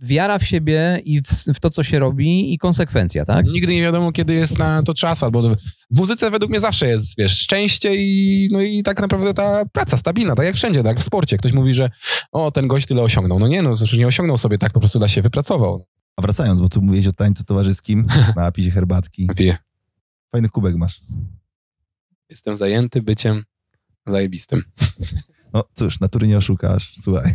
Wiara 0.02 0.40
w 0.40 0.44
siebie 0.44 1.02
i 1.06 1.22
w, 1.22 1.28
w 1.54 1.60
to, 1.60 1.70
co 1.70 1.84
się 1.84 2.00
robi 2.00 2.54
i 2.54 2.58
konsekwencja, 2.58 3.26
tak? 3.26 3.46
Nigdy 3.46 3.74
nie 3.74 3.82
wiadomo, 3.82 4.12
kiedy 4.12 4.34
jest 4.34 4.60
na 4.60 4.84
to 4.84 4.94
czas, 4.94 5.24
albo 5.24 5.42
w 5.92 5.98
muzyce 5.98 6.32
według 6.32 6.50
mnie 6.50 6.60
zawsze 6.60 6.88
jest, 6.88 7.18
wiesz, 7.18 7.40
szczęście 7.40 7.96
i, 7.96 8.50
no 8.52 8.62
i 8.62 8.84
tak 8.84 9.02
naprawdę 9.02 9.34
ta 9.34 9.66
praca 9.66 9.98
stabilna, 9.98 10.36
tak 10.36 10.46
jak 10.46 10.56
wszędzie, 10.56 10.80
tak 10.84 10.90
jak 10.90 11.00
w 11.00 11.04
sporcie. 11.04 11.38
Ktoś 11.38 11.54
mówi, 11.54 11.74
że 11.74 11.90
o, 12.32 12.52
ten 12.52 12.68
gość 12.68 12.88
tyle 12.88 13.02
osiągnął. 13.02 13.40
No 13.40 13.48
nie, 13.48 13.62
no 13.62 13.76
przecież 13.76 14.00
nie 14.00 14.08
osiągnął 14.08 14.38
sobie 14.38 14.58
tak, 14.58 14.74
po 14.74 14.80
prostu 14.80 15.00
dla 15.00 15.08
siebie 15.08 15.24
wypracował. 15.24 15.86
A 16.16 16.22
wracając, 16.22 16.62
bo 16.62 16.70
tu 16.70 16.82
mówiłeś 16.82 17.08
o 17.08 17.12
tańcu 17.12 17.44
towarzyskim, 17.44 18.08
na 18.36 18.42
napisie 18.44 18.72
herbatki. 18.72 19.28
Piję. 19.36 19.58
Fajny 20.32 20.50
kubek 20.50 20.76
masz. 20.76 21.02
Jestem 22.30 22.56
zajęty 22.56 23.02
byciem 23.02 23.44
zajebistym. 24.08 24.64
No 25.54 25.64
cóż, 25.74 26.00
natury 26.00 26.28
nie 26.28 26.38
oszukasz, 26.38 26.94
słuchaj. 27.02 27.32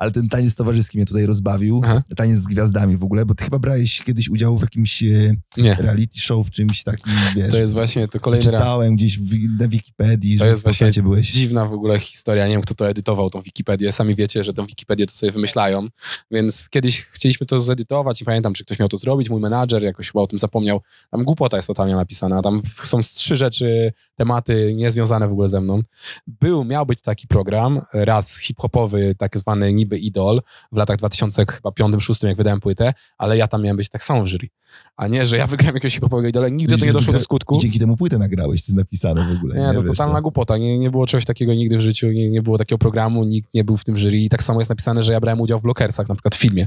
Ale 0.00 0.10
ten 0.10 0.28
taniec 0.28 0.54
towarzyski 0.54 0.98
mnie 0.98 1.06
tutaj 1.06 1.26
rozbawił. 1.26 1.80
Aha. 1.84 2.02
Taniec 2.16 2.38
z 2.38 2.46
gwiazdami 2.46 2.96
w 2.96 3.04
ogóle, 3.04 3.26
bo 3.26 3.34
ty 3.34 3.44
chyba 3.44 3.58
brałeś 3.58 4.02
kiedyś 4.02 4.28
udział 4.28 4.58
w 4.58 4.60
jakimś 4.62 5.02
e, 5.02 5.34
Nie, 5.56 5.74
reality 5.74 6.20
show, 6.20 6.46
w 6.46 6.50
czymś 6.50 6.82
takim, 6.82 7.12
wiesz. 7.36 7.50
to 7.50 7.56
jest 7.56 7.72
właśnie, 7.72 8.08
to 8.08 8.20
kolejny 8.20 8.50
raz. 8.50 8.60
Czytałem 8.62 8.96
gdzieś 8.96 9.18
w, 9.18 9.58
na 9.60 9.68
Wikipedii, 9.68 10.38
To 10.38 10.44
że 10.44 10.50
jest 10.50 10.62
w 10.62 10.64
właśnie 10.64 11.02
byłeś. 11.02 11.30
dziwna 11.32 11.66
w 11.66 11.72
ogóle 11.72 11.98
historia. 11.98 12.46
Nie 12.46 12.52
wiem, 12.52 12.62
kto 12.62 12.74
to 12.74 12.88
edytował, 12.88 13.30
tą 13.30 13.42
Wikipedię. 13.42 13.92
Sami 13.92 14.14
wiecie, 14.14 14.44
że 14.44 14.52
tą 14.52 14.66
Wikipedię 14.66 15.06
to 15.06 15.12
sobie 15.12 15.32
wymyślają. 15.32 15.88
Więc 16.30 16.68
kiedyś 16.68 17.02
chcieliśmy 17.02 17.46
to 17.46 17.60
zedytować 17.60 18.22
i 18.22 18.24
pamiętam, 18.24 18.54
czy 18.54 18.64
ktoś 18.64 18.78
miał 18.78 18.88
to 18.88 18.96
zrobić. 18.96 19.30
Mój 19.30 19.40
menadżer 19.40 19.82
jakoś 19.82 20.06
chyba 20.10 20.22
o 20.22 20.26
tym 20.26 20.38
zapomniał. 20.38 20.80
Tam 21.10 21.24
głupota 21.24 21.56
jest 21.56 21.66
totalnie 21.68 21.96
napisana. 21.96 22.42
Tam 22.42 22.62
są 22.84 23.00
trzy 23.00 23.36
rzeczy, 23.36 23.90
tematy 24.16 24.72
niezwiązane 24.76 25.28
w 25.28 25.32
ogóle 25.32 25.48
ze 25.48 25.60
mną. 25.60 25.82
Był, 26.26 26.64
miał 26.64 26.86
być 26.86 27.00
taki 27.00 27.26
program, 27.26 27.80
raz 27.92 28.36
hip-hopowy, 28.38 29.14
tak 29.18 29.38
zwany 29.38 29.72
niby 29.72 29.89
idol, 29.98 30.42
w 30.72 30.76
latach 30.76 30.96
2005-2006, 30.96 32.26
jak 32.26 32.36
wydałem 32.36 32.60
płytę, 32.60 32.92
ale 33.18 33.36
ja 33.36 33.48
tam 33.48 33.62
miałem 33.62 33.76
być 33.76 33.88
tak 33.88 34.02
samo 34.02 34.22
w 34.22 34.26
jury. 34.26 34.48
A 34.96 35.06
nie, 35.06 35.26
że 35.26 35.36
ja 35.36 35.46
wygrałem 35.46 35.74
jakiegoś 35.74 35.94
hip-hopowego 35.94 36.28
idola. 36.28 36.48
Nigdy 36.48 36.78
to 36.78 36.86
nie 36.86 36.92
doszło 36.92 37.12
do 37.12 37.20
skutku. 37.20 37.56
I 37.56 37.58
dzięki 37.58 37.78
temu 37.78 37.96
płytę 37.96 38.18
nagrałeś, 38.18 38.60
to 38.66 38.72
jest 38.72 38.76
napisane 38.76 39.34
w 39.34 39.36
ogóle. 39.36 39.54
Nie, 39.56 39.74
to 39.74 39.82
wiesz, 39.82 39.90
totalna 39.90 40.20
głupota. 40.20 40.58
Nie, 40.58 40.78
nie 40.78 40.90
było 40.90 41.06
czegoś 41.06 41.24
takiego 41.24 41.54
nigdy 41.54 41.76
w 41.76 41.80
życiu, 41.80 42.06
nie, 42.06 42.30
nie 42.30 42.42
było 42.42 42.58
takiego 42.58 42.78
programu, 42.78 43.24
nikt 43.24 43.54
nie 43.54 43.64
był 43.64 43.76
w 43.76 43.84
tym 43.84 43.96
jury. 43.96 44.18
I 44.18 44.28
tak 44.28 44.42
samo 44.42 44.60
jest 44.60 44.70
napisane, 44.70 45.02
że 45.02 45.12
ja 45.12 45.20
brałem 45.20 45.40
udział 45.40 45.58
w 45.58 45.62
Blockersach, 45.62 46.08
na 46.08 46.14
przykład 46.14 46.34
w 46.34 46.38
filmie. 46.38 46.66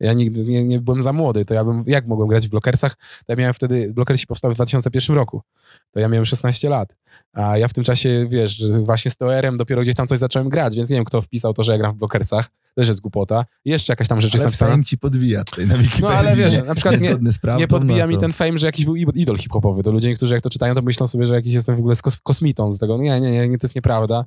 Ja 0.00 0.12
nigdy 0.12 0.44
nie, 0.44 0.66
nie 0.66 0.80
byłem 0.80 1.02
za 1.02 1.12
młody, 1.12 1.44
to 1.44 1.54
ja 1.54 1.64
bym, 1.64 1.84
jak 1.86 2.06
mogłem 2.06 2.28
grać 2.28 2.46
w 2.46 2.50
Blockersach? 2.50 2.96
To 2.96 3.24
ja 3.32 3.36
miałem 3.36 3.54
wtedy, 3.54 3.92
Blockersi 3.94 4.26
powstały 4.26 4.54
w 4.54 4.56
2001 4.56 5.16
roku. 5.16 5.42
To 5.90 6.00
ja 6.00 6.08
miałem 6.08 6.26
16 6.26 6.68
lat. 6.68 6.96
A 7.32 7.58
ja 7.58 7.68
w 7.68 7.74
tym 7.74 7.84
czasie, 7.84 8.26
wiesz, 8.30 8.62
właśnie 8.82 9.10
z 9.10 9.16
TOR-em 9.16 9.58
dopiero 9.58 9.82
gdzieś 9.82 9.94
tam 9.94 10.06
coś 10.06 10.18
zacząłem 10.18 10.48
grać, 10.48 10.76
więc 10.76 10.90
nie 10.90 10.96
wiem, 10.96 11.04
kto 11.04 11.22
wpisał 11.22 11.54
to, 11.54 11.64
że 11.64 11.72
ja 11.72 11.78
gram 11.78 11.92
w 11.92 11.96
Blockersach. 11.96 12.50
Też 12.80 12.88
jest 12.88 13.00
głupota. 13.00 13.44
Jeszcze 13.64 13.92
jakaś 13.92 14.08
tam 14.08 14.20
rzecz 14.20 14.32
jest 14.32 14.42
Ale 14.42 14.48
napisana. 14.50 14.70
fame 14.70 14.84
ci 14.84 14.98
podbija 14.98 15.44
tutaj 15.44 15.66
na 15.66 15.76
Wikipedii. 15.76 16.02
No 16.02 16.08
ale 16.14 16.36
wiesz, 16.36 16.54
nie? 16.54 16.62
na 16.62 16.74
przykład 16.74 17.00
nie, 17.00 17.16
prawdą, 17.42 17.60
nie 17.60 17.68
podbija 17.68 18.04
no 18.04 18.08
mi 18.08 18.14
to- 18.14 18.20
ten 18.20 18.32
fame, 18.32 18.58
że 18.58 18.66
jakiś 18.66 18.84
był 18.84 18.96
idol 18.96 19.38
hip-hopowy. 19.38 19.82
To 19.82 19.92
ludzie 19.92 20.08
niektórzy 20.08 20.34
jak 20.34 20.42
to 20.42 20.50
czytają, 20.50 20.74
to 20.74 20.82
myślą 20.82 21.06
sobie, 21.06 21.26
że 21.26 21.34
jakiś 21.34 21.54
jestem 21.54 21.76
w 21.76 21.78
ogóle 21.78 21.96
z 21.96 22.02
kos- 22.02 22.18
kosmitą 22.22 22.72
z 22.72 22.78
tego. 22.78 22.98
Nie, 22.98 23.20
nie, 23.20 23.30
nie, 23.30 23.48
nie, 23.48 23.58
to 23.58 23.66
jest 23.66 23.74
nieprawda. 23.74 24.24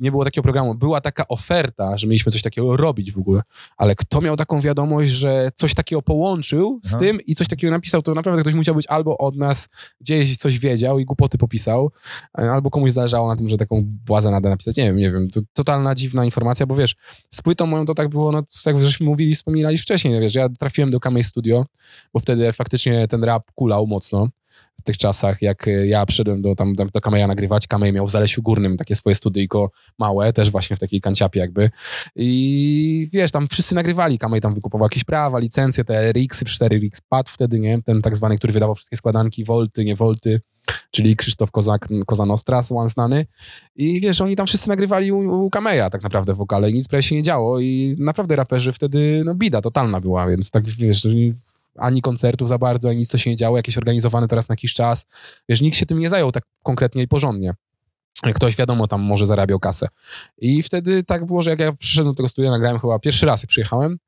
Nie 0.00 0.10
było 0.10 0.24
takiego 0.24 0.42
programu. 0.42 0.74
Była 0.74 1.00
taka 1.00 1.28
oferta, 1.28 1.98
że 1.98 2.06
mieliśmy 2.06 2.32
coś 2.32 2.42
takiego 2.42 2.76
robić 2.76 3.12
w 3.12 3.18
ogóle, 3.18 3.42
ale 3.76 3.94
kto 3.94 4.20
miał 4.20 4.36
taką 4.36 4.60
wiadomość, 4.60 5.10
że 5.10 5.50
coś 5.54 5.74
takiego 5.74 6.02
połączył 6.02 6.80
z 6.84 6.88
Aha. 6.88 6.98
tym 6.98 7.18
i 7.26 7.34
coś 7.34 7.48
takiego 7.48 7.70
napisał, 7.70 8.02
to 8.02 8.14
naprawdę 8.14 8.42
ktoś 8.42 8.54
musiał 8.54 8.74
być 8.74 8.86
albo 8.86 9.18
od 9.18 9.36
nas 9.36 9.68
gdzieś 10.00 10.36
coś 10.36 10.58
wiedział 10.58 10.98
i 10.98 11.04
głupoty 11.04 11.38
popisał, 11.38 11.90
albo 12.32 12.70
komuś 12.70 12.92
zależało 12.92 13.28
na 13.28 13.36
tym, 13.36 13.48
że 13.48 13.56
taką 13.56 13.82
błazę 13.84 14.30
nada 14.30 14.48
napisać. 14.48 14.76
Nie 14.76 14.84
wiem, 14.84 14.96
nie 14.96 15.12
wiem. 15.12 15.30
To 15.30 15.40
totalna 15.52 15.94
dziwna 15.94 16.24
informacja, 16.24 16.66
bo 16.66 16.74
wiesz, 16.76 16.96
z 17.30 17.42
płytą 17.42 17.66
moją 17.66 17.84
to 17.86 17.94
tak 17.96 18.08
było, 18.08 18.32
no 18.32 18.42
tak 18.64 18.80
żeśmy 18.80 19.06
mówili, 19.06 19.34
wspominali 19.34 19.78
wcześniej, 19.78 20.14
no 20.14 20.20
wiesz, 20.20 20.34
ja 20.34 20.48
trafiłem 20.48 20.90
do 20.90 21.00
Kamej 21.00 21.24
Studio, 21.24 21.66
bo 22.14 22.20
wtedy 22.20 22.52
faktycznie 22.52 23.08
ten 23.08 23.24
rap 23.24 23.52
kulał 23.54 23.86
mocno 23.86 24.28
w 24.80 24.82
tych 24.82 24.98
czasach, 24.98 25.42
jak 25.42 25.68
e, 25.68 25.86
ja 25.86 26.06
przyszedłem 26.06 26.42
do, 26.42 26.54
tam, 26.54 26.74
do 26.74 27.00
Kameja 27.00 27.26
nagrywać, 27.26 27.66
Kamej 27.66 27.92
miał 27.92 28.06
w 28.06 28.10
Zalesiu 28.10 28.42
Górnym 28.42 28.76
takie 28.76 28.94
swoje 28.94 29.14
studyjko 29.14 29.70
małe, 29.98 30.32
też 30.32 30.50
właśnie 30.50 30.76
w 30.76 30.78
takiej 30.78 31.00
kanciapie 31.00 31.40
jakby. 31.40 31.70
I 32.16 33.08
wiesz, 33.12 33.30
tam 33.30 33.48
wszyscy 33.48 33.74
nagrywali, 33.74 34.18
Kamej 34.18 34.40
tam 34.40 34.54
wykupował 34.54 34.86
jakieś 34.86 35.04
prawa, 35.04 35.38
licencje, 35.38 35.84
te 35.84 36.12
RX-y, 36.12 36.44
4 36.44 36.76
RX 36.78 37.00
padł 37.08 37.30
wtedy, 37.30 37.60
nie, 37.60 37.82
ten 37.82 38.02
tak 38.02 38.16
zwany, 38.16 38.38
który 38.38 38.52
wydawał 38.52 38.74
wszystkie 38.74 38.96
składanki, 38.96 39.44
Volty, 39.44 39.84
nie 39.84 39.96
Volty, 39.96 40.40
czyli 40.90 41.16
Krzysztof 41.16 41.50
Kozak, 41.50 41.88
Kozanostra, 42.06 42.62
one 42.70 42.88
znany 42.88 43.26
i 43.76 44.00
wiesz, 44.00 44.20
oni 44.20 44.36
tam 44.36 44.46
wszyscy 44.46 44.68
nagrywali 44.68 45.12
u, 45.12 45.44
u 45.44 45.50
Kameja 45.50 45.90
tak 45.90 46.02
naprawdę 46.02 46.34
wokale 46.34 46.70
i 46.70 46.74
nic 46.74 46.88
prawie 46.88 47.02
się 47.02 47.14
nie 47.14 47.22
działo 47.22 47.60
i 47.60 47.96
naprawdę 47.98 48.36
raperzy 48.36 48.72
wtedy, 48.72 49.22
no 49.24 49.34
bida 49.34 49.60
totalna 49.60 50.00
była, 50.00 50.28
więc 50.28 50.50
tak 50.50 50.68
wiesz, 50.68 51.06
ani 51.78 52.02
koncertów 52.02 52.48
za 52.48 52.58
bardzo, 52.58 52.88
ani 52.88 52.98
nic 52.98 53.08
co 53.08 53.18
się 53.18 53.30
nie 53.30 53.36
działo, 53.36 53.56
jakieś 53.56 53.78
organizowane 53.78 54.28
teraz 54.28 54.48
na 54.48 54.52
jakiś 54.52 54.74
czas. 54.74 55.06
Wiesz, 55.48 55.60
nikt 55.60 55.76
się 55.76 55.86
tym 55.86 55.98
nie 55.98 56.08
zajął 56.08 56.32
tak 56.32 56.44
konkretnie 56.62 57.02
i 57.02 57.08
porządnie. 57.08 57.54
Ktoś, 58.34 58.56
wiadomo, 58.56 58.88
tam 58.88 59.00
może 59.00 59.26
zarabiał 59.26 59.60
kasę. 59.60 59.88
I 60.38 60.62
wtedy 60.62 61.04
tak 61.04 61.26
było, 61.26 61.42
że 61.42 61.50
jak 61.50 61.60
ja 61.60 61.72
przyszedłem 61.72 62.14
do 62.14 62.16
tego 62.16 62.28
studia, 62.28 62.50
nagrałem 62.50 62.78
chyba 62.78 62.98
pierwszy 62.98 63.26
raz, 63.26 63.42
jak 63.42 63.48
przyjechałem, 63.48 63.98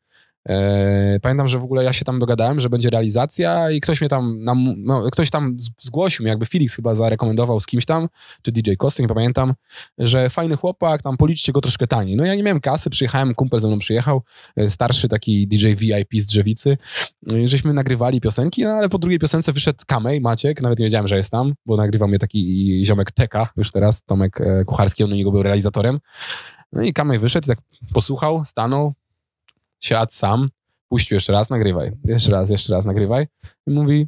pamiętam, 1.23 1.49
że 1.49 1.59
w 1.59 1.65
ogóle 1.65 1.85
ja 1.85 1.93
się 1.93 2.05
tam 2.05 2.19
dogadałem, 2.19 2.61
że 2.61 2.71
będzie 2.71 2.91
realizacja 2.91 3.71
i 3.71 3.81
ktoś 3.81 4.01
mnie 4.01 4.09
tam, 4.09 4.45
nam, 4.45 4.75
no, 4.77 5.11
ktoś 5.11 5.31
tam 5.31 5.57
zgłosił 5.81 6.27
jakby 6.27 6.47
Felix 6.47 6.75
chyba 6.75 6.95
zarekomendował 6.95 7.61
z 7.61 7.67
kimś 7.67 7.85
tam, 7.85 8.09
czy 8.43 8.53
DJ 8.53 8.73
Kosty, 8.79 9.03
nie 9.03 9.09
pamiętam, 9.09 9.55
że 9.99 10.31
fajny 10.31 10.57
chłopak, 10.57 11.03
tam 11.03 11.17
policzcie 11.17 11.53
go 11.53 11.61
troszkę 11.61 11.87
taniej. 11.87 12.17
No 12.17 12.25
ja 12.25 12.35
nie 12.35 12.43
miałem 12.43 12.61
kasy, 12.61 12.91
przyjechałem, 12.91 13.35
kumpel 13.35 13.61
ze 13.61 13.69
mną 13.69 13.79
przyjechał, 13.79 14.23
e, 14.57 14.71
starszy 14.71 15.09
taki 15.09 15.49
DJ 15.49 15.67
VIP 15.67 16.15
z 16.15 16.27
Drzewicy, 16.27 16.77
No 17.23 17.35
żeśmy 17.45 17.73
nagrywali 17.73 18.21
piosenki, 18.21 18.65
no 18.65 18.71
ale 18.71 18.89
po 18.89 18.99
drugiej 18.99 19.19
piosence 19.19 19.53
wyszedł 19.53 19.79
Kamej, 19.87 20.21
Maciek, 20.21 20.63
nawet 20.63 20.79
nie 20.79 20.85
wiedziałem, 20.85 21.09
że 21.09 21.17
jest 21.17 21.31
tam, 21.31 21.55
bo 21.67 21.77
nagrywał 21.77 22.09
mnie 22.09 22.19
taki 22.19 22.83
ziomek 22.87 23.13
Teka, 23.13 23.49
już 23.57 23.73
teraz, 23.73 24.03
Tomek 24.03 24.41
e, 24.41 24.65
Kucharski, 24.65 25.05
on 25.05 25.13
u 25.13 25.15
niego 25.15 25.33
był 25.33 25.43
realizatorem. 25.43 26.01
No 26.73 26.83
i 26.83 26.93
Kamej 26.93 27.19
wyszedł 27.19 27.47
tak 27.47 27.59
posłuchał, 27.93 28.45
stanął, 28.45 28.95
siadł 29.81 30.13
sam, 30.15 30.49
puścił 30.89 31.15
jeszcze 31.15 31.33
raz, 31.33 31.51
nagrywaj, 31.51 31.93
jeszcze 32.05 32.31
raz, 32.31 32.51
jeszcze 32.51 32.73
raz, 32.73 32.85
nagrywaj 32.85 33.27
i 33.67 33.71
mówi, 33.71 34.07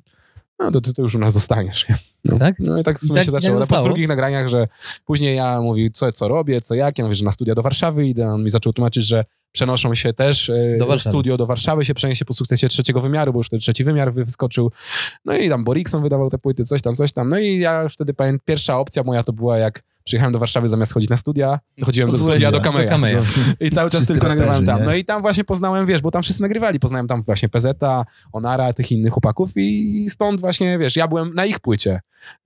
no 0.58 0.70
to 0.70 0.80
ty 0.80 0.92
to 0.94 1.02
już 1.02 1.14
u 1.14 1.18
nas 1.18 1.32
zostaniesz. 1.32 1.88
nie? 1.88 1.96
No, 2.24 2.38
Tak? 2.38 2.54
no 2.58 2.78
i 2.78 2.82
tak 2.84 2.98
w 2.98 3.00
sumie 3.06 3.14
tak- 3.14 3.24
się 3.26 3.32
tak 3.32 3.40
zaczęło. 3.42 3.56
Ale 3.58 3.66
po 3.66 3.82
drugich 3.82 4.08
nagraniach, 4.08 4.48
że 4.48 4.68
później 5.04 5.36
ja 5.36 5.60
mówi, 5.60 5.90
co, 5.92 6.12
co 6.12 6.28
robię, 6.28 6.60
co 6.60 6.74
jak, 6.74 6.98
ja 6.98 7.04
mówię, 7.04 7.14
że 7.14 7.24
na 7.24 7.32
studia 7.32 7.54
do 7.54 7.62
Warszawy 7.62 8.06
idę, 8.08 8.28
on 8.28 8.44
mi 8.44 8.50
zaczął 8.50 8.72
tłumaczyć, 8.72 9.04
że 9.04 9.24
przenoszą 9.52 9.94
się 9.94 10.12
też 10.12 10.50
e, 10.50 10.76
Do 10.78 10.86
Warszawy. 10.86 11.12
studio 11.14 11.36
do 11.36 11.46
Warszawy, 11.46 11.84
się 11.84 11.94
przeniesie 11.94 12.24
po 12.24 12.34
sukcesie 12.34 12.68
trzeciego 12.68 13.00
wymiaru, 13.00 13.32
bo 13.32 13.38
już 13.38 13.46
wtedy 13.46 13.60
trzeci 13.60 13.84
wymiar 13.84 14.12
wyskoczył. 14.14 14.70
No 15.24 15.36
i 15.36 15.48
tam 15.48 15.64
Borikson 15.64 16.02
wydawał 16.02 16.30
te 16.30 16.38
płyty, 16.38 16.64
coś 16.64 16.82
tam, 16.82 16.96
coś 16.96 17.12
tam. 17.12 17.28
No 17.28 17.38
i 17.38 17.58
ja 17.58 17.82
już 17.82 17.94
wtedy 17.94 18.14
pamiętam, 18.14 18.40
pierwsza 18.44 18.78
opcja 18.78 19.02
moja 19.02 19.22
to 19.22 19.32
była 19.32 19.58
jak 19.58 19.82
przyjechałem 20.10 20.32
do 20.32 20.38
Warszawy 20.38 20.68
zamiast 20.68 20.92
chodzić 20.92 21.10
na 21.10 21.16
studia, 21.16 21.58
to 21.78 21.86
chodziłem 21.86 22.10
do 22.10 22.18
studia, 22.18 22.50
do 22.50 22.58
studia. 22.58 22.72
Kameja. 22.72 22.84
Do 22.84 22.90
Kameja. 22.90 23.22
I 23.60 23.70
cały 23.70 23.90
czas 23.90 24.00
Wszyscy 24.00 24.12
tylko 24.12 24.28
nagrywałem 24.28 24.66
tam. 24.66 24.84
No 24.84 24.94
i 24.94 25.04
tam 25.04 25.22
właśnie 25.22 25.44
poznałem, 25.44 25.86
wiesz, 25.86 26.02
bo 26.02 26.10
tam 26.10 26.22
wszyscy 26.22 26.42
nagrywali. 26.42 26.80
Poznałem 26.80 27.08
tam 27.08 27.22
właśnie 27.22 27.48
PZ, 27.48 27.66
Onara, 28.32 28.72
tych 28.72 28.92
innych 28.92 29.12
chłopaków 29.12 29.50
i 29.56 30.06
stąd 30.10 30.40
właśnie, 30.40 30.78
wiesz, 30.78 30.96
ja 30.96 31.08
byłem 31.08 31.34
na 31.34 31.46
ich 31.46 31.60
płycie. 31.60 32.00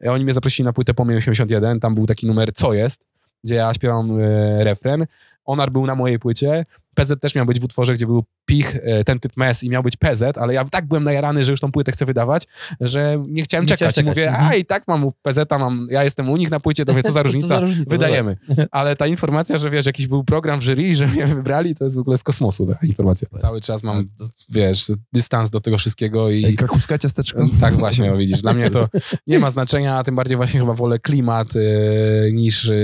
E, 0.04 0.12
Oni 0.12 0.24
mnie 0.24 0.34
zaprosili 0.34 0.64
na 0.64 0.72
płytę 0.72 0.94
Pomie 0.94 1.16
81, 1.16 1.80
tam 1.80 1.94
był 1.94 2.06
taki 2.06 2.26
numer 2.26 2.52
Co 2.54 2.72
jest, 2.72 3.04
gdzie 3.44 3.54
ja 3.54 3.74
śpiewam 3.74 4.20
e, 4.20 4.64
refren. 4.64 5.06
Onar 5.44 5.72
był 5.72 5.86
na 5.86 5.94
mojej 5.94 6.18
płycie. 6.18 6.64
PZ 6.94 7.20
też 7.20 7.34
miał 7.34 7.46
być 7.46 7.60
w 7.60 7.64
utworze, 7.64 7.94
gdzie 7.94 8.06
był 8.06 8.24
Pich, 8.46 8.76
e, 8.82 9.04
ten 9.04 9.20
typ 9.20 9.36
mes 9.36 9.62
i 9.62 9.70
miał 9.70 9.82
być 9.82 9.96
PZ, 9.96 10.38
ale 10.38 10.54
ja 10.54 10.64
tak 10.64 10.86
byłem 10.86 11.04
najarany, 11.04 11.44
że 11.44 11.50
już 11.50 11.60
tą 11.60 11.72
płytę 11.72 11.92
chcę 11.92 12.06
wydawać, 12.06 12.46
że 12.80 13.24
nie 13.28 13.42
chciałem 13.42 13.64
Nie 13.64 13.68
czekać. 13.68 13.94
czekać, 13.94 14.04
mówię, 14.04 14.28
mhm. 14.28 14.48
a 14.48 14.54
i 14.54 14.64
tak 14.64 14.88
mam 14.88 15.04
u 15.04 15.12
PZ, 15.12 15.50
mam, 15.50 15.88
ja 15.90 16.04
jestem 16.04 16.30
u 16.30 16.36
nich 16.36 16.50
na 16.50 16.60
płycie, 16.60 16.84
to 16.84 16.92
mówię, 16.92 17.02
co 17.02 17.12
za 17.12 17.22
różnica. 17.22 17.48
Co 17.48 17.54
za 17.54 17.60
różnica? 17.60 17.90
Wydajemy. 17.90 18.36
Ale 18.70 18.96
ta 18.96 19.06
informacja, 19.06 19.58
że 19.58 19.70
wiesz, 19.70 19.86
jakiś 19.86 20.06
był 20.06 20.24
program 20.24 20.60
w 20.60 20.62
jury, 20.62 20.94
że 20.94 21.06
mnie 21.06 21.26
wybrali, 21.26 21.74
to 21.74 21.84
jest 21.84 21.96
w 21.96 22.00
ogóle 22.00 22.18
z 22.18 22.22
kosmosu 22.22 22.66
ta 22.66 22.86
informacja. 22.86 23.28
Cały 23.40 23.60
czas 23.60 23.82
mam, 23.82 24.08
wiesz, 24.48 24.92
dystans 25.12 25.50
do 25.50 25.60
tego 25.60 25.78
wszystkiego 25.78 26.30
i... 26.30 26.44
Ej, 26.44 26.56
Krakowska 26.56 26.98
ciasteczko. 26.98 27.46
Tak 27.60 27.74
właśnie, 27.74 28.08
no 28.10 28.16
widzisz. 28.16 28.42
Dla 28.42 28.52
mnie 28.52 28.70
to 28.70 28.88
nie 29.26 29.38
ma 29.38 29.50
znaczenia, 29.50 29.96
a 29.96 30.04
tym 30.04 30.16
bardziej 30.16 30.36
właśnie 30.36 30.60
chyba 30.60 30.74
wolę 30.74 30.98
klimat 30.98 31.48
e, 31.56 32.32
niż... 32.32 32.68
e, 32.68 32.74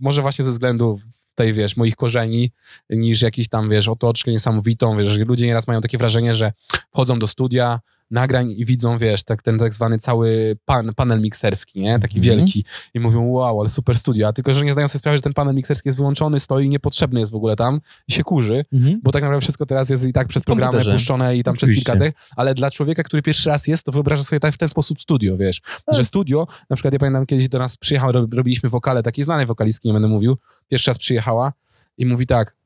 może 0.00 0.22
właśnie 0.22 0.44
ze 0.44 0.50
względu 0.50 0.98
tej, 1.34 1.52
wiesz, 1.52 1.76
moich 1.76 1.96
korzeni, 1.96 2.50
niż 2.90 3.22
jakiś 3.22 3.48
tam, 3.48 3.70
wiesz, 3.70 3.88
otoczkę 3.88 4.30
niesamowitą, 4.30 4.96
wiesz, 4.98 5.08
że 5.08 5.24
ludzie 5.24 5.46
nieraz 5.46 5.66
mają 5.68 5.80
takie 5.80 5.98
wrażenie, 5.98 6.34
że 6.34 6.52
wchodzą 6.92 7.18
do 7.18 7.26
studia, 7.26 7.80
nagrań 8.10 8.50
i 8.56 8.66
widzą, 8.66 8.98
wiesz, 8.98 9.22
tak, 9.24 9.42
ten 9.42 9.58
tak 9.58 9.74
zwany 9.74 9.98
cały 9.98 10.56
pan, 10.64 10.94
panel 10.94 11.20
mikserski, 11.20 11.80
nie? 11.80 11.98
Taki 11.98 12.18
Mhm. 12.18 12.36
wielki. 12.36 12.64
I 12.94 13.00
mówią, 13.00 13.26
wow, 13.28 13.60
ale 13.60 13.70
super 13.70 13.98
studia. 13.98 14.32
Tylko, 14.32 14.54
że 14.54 14.64
nie 14.64 14.72
zdają 14.72 14.88
sobie 14.88 14.98
sprawy, 14.98 15.18
że 15.18 15.22
ten 15.22 15.32
panel 15.34 15.54
mikserski 15.54 15.88
jest 15.88 15.98
wyłączony, 15.98 16.40
stoi, 16.40 16.68
niepotrzebny 16.68 17.20
jest 17.20 17.32
w 17.32 17.34
ogóle 17.34 17.56
tam 17.56 17.80
i 18.08 18.12
się 18.12 18.22
kurzy. 18.24 18.64
Mhm. 18.72 19.00
Bo 19.02 19.12
tak 19.12 19.22
naprawdę 19.22 19.40
wszystko 19.40 19.66
teraz 19.66 19.90
jest 19.90 20.04
i 20.04 20.12
tak 20.12 20.28
przez 20.28 20.42
programy 20.44 20.72
komputerze. 20.72 20.92
puszczone 20.96 21.36
i 21.36 21.42
tam 21.44 21.54
przez 21.54 21.66
Oczywiście. 21.68 21.92
kilka 21.92 22.04
tych, 22.04 22.14
ale 22.36 22.54
dla 22.54 22.70
człowieka, 22.70 23.02
który 23.02 23.22
pierwszy 23.22 23.48
raz 23.48 23.66
jest, 23.66 23.84
to 23.86 23.92
wyobraża 23.92 24.24
sobie 24.24 24.40
tak 24.40 24.54
w 24.54 24.58
ten 24.58 24.68
sposób 24.68 25.02
studio, 25.02 25.36
wiesz, 25.36 25.60
Tak. 25.60 25.96
że 25.96 26.04
studio, 26.04 26.46
na 26.70 26.76
przykład 26.76 26.92
ja 26.92 26.98
pamiętam 27.00 27.26
kiedyś 27.26 27.48
do 27.48 27.58
nas 27.58 27.76
przyjechał, 27.76 28.12
rob- 28.12 28.34
robiliśmy 28.34 28.70
wokale, 28.70 29.02
takiej 29.02 29.24
znanej 29.24 29.46
wokalistki, 29.46 29.88
nie 29.88 29.92
będę 29.94 30.08
mówił, 30.08 30.36
pierwszy 30.68 30.90
raz 30.90 30.98
przyjechała 30.98 31.52
i 31.98 32.06
mówi 32.06 32.26
tak, 32.26 32.56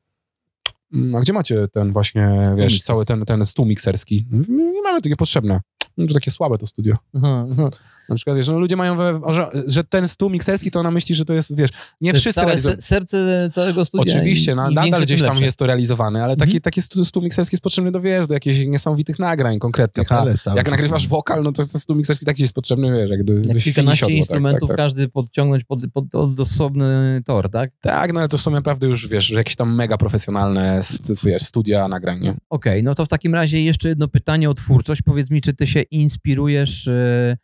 "Mm, 0.93 1.15
a 1.15 1.21
gdzie 1.21 1.33
macie 1.33 1.67
ten 1.67 1.93
właśnie, 1.93 2.51
wiesz, 2.55 2.81
cały 2.83 3.05
ten, 3.05 3.25
ten 3.25 3.45
stół 3.45 3.65
mikserski? 3.65 4.25
"No, 4.31 4.43
Nie 4.63 4.81
mamy, 4.81 5.01
takie 5.01 5.15
potrzebne. 5.15 5.61
To 6.07 6.13
takie 6.13 6.31
słabe 6.31 6.57
to 6.57 6.67
studio. 6.67 6.97
Aha, 7.15 7.45
aha. 7.51 7.69
Na 8.09 8.15
przykład, 8.15 8.37
wiesz, 8.37 8.47
no 8.47 8.59
ludzie 8.59 8.75
mają, 8.75 8.95
we, 8.97 9.21
że, 9.33 9.45
że 9.67 9.83
ten 9.83 10.07
stół 10.07 10.29
mikserski, 10.29 10.71
to 10.71 10.79
ona 10.79 10.91
myśli, 10.91 11.15
że 11.15 11.25
to 11.25 11.33
jest, 11.33 11.55
wiesz, 11.55 11.69
nie 12.01 12.13
To 12.13 12.19
wszyscy 12.19 12.41
realizują. 12.41 12.75
se- 12.75 12.81
serce 12.81 13.49
całego 13.53 13.85
studia. 13.85 14.15
Oczywiście, 14.15 14.51
i, 14.51 14.55
no, 14.55 14.69
i 14.69 14.73
nadal 14.75 15.01
gdzieś 15.01 15.19
tam 15.19 15.29
lepsze. 15.29 15.45
jest 15.45 15.57
to 15.57 15.65
realizowane, 15.65 16.23
ale 16.23 16.35
taki, 16.35 16.49
Mhm. 16.51 16.61
taki 16.61 16.81
stu, 16.81 17.05
stół 17.05 17.23
mikserski 17.23 17.55
jest 17.55 17.63
potrzebny 17.63 17.91
do, 17.91 18.01
wiesz, 18.01 18.27
do 18.27 18.33
jakichś 18.33 18.59
niesamowitych 18.59 19.19
nagrań 19.19 19.59
konkretnych. 19.59 20.11
A 20.11 20.15
Kapele 20.15 20.37
całe. 20.37 20.57
jak 20.57 20.71
nagrywasz 20.71 21.07
wokal, 21.07 21.43
no 21.43 21.51
to 21.51 21.65
ten 21.65 21.81
stół 21.81 21.95
mikserski 21.95 22.25
tak 22.25 22.39
jest 22.39 22.53
potrzebny, 22.53 22.91
wiesz, 22.97 23.09
jak 23.09 23.23
do, 23.23 23.33
do 23.33 23.39
Jak 23.39 23.47
świni 23.61 23.61
kilkanaście 23.73 23.99
siodło, 24.05 24.17
instrumentów, 24.17 24.61
Tak, 24.69 24.77
tak, 24.77 24.77
każdy 24.77 25.07
podciągnąć 25.09 25.63
pod, 25.63 25.79
pod, 25.93 26.05
pod 26.11 26.39
osobny 26.39 27.21
tor, 27.25 27.49
tak? 27.49 27.71
tak. 27.81 27.93
tak, 27.93 28.13
no 28.13 28.19
ale 28.19 28.29
to 28.29 28.37
są 28.37 28.51
naprawdę 28.51 28.87
już, 28.87 29.07
wiesz, 29.07 29.29
jakieś 29.29 29.55
tam 29.55 29.75
mega 29.75 29.97
profesjonalne 29.97 30.81
wiesz, 31.23 31.41
studia 31.43 31.87
nagrań? 31.87 32.37
Okej, 32.49 32.83
no 32.83 32.95
to 32.95 33.05
w 33.05 33.09
takim 33.09 33.33
razie 33.35 33.63
jeszcze 33.63 33.89
jedno 33.89 34.07
pytanie 34.07 34.49
o 34.49 34.53
twórczość. 34.53 35.01
Powiedz 35.01 35.29
mi, 35.31 35.41
czy 35.41 35.53
ty 35.53 35.67
się 35.67 35.81
inspirujesz, 35.81 36.87
e, 36.87 37.37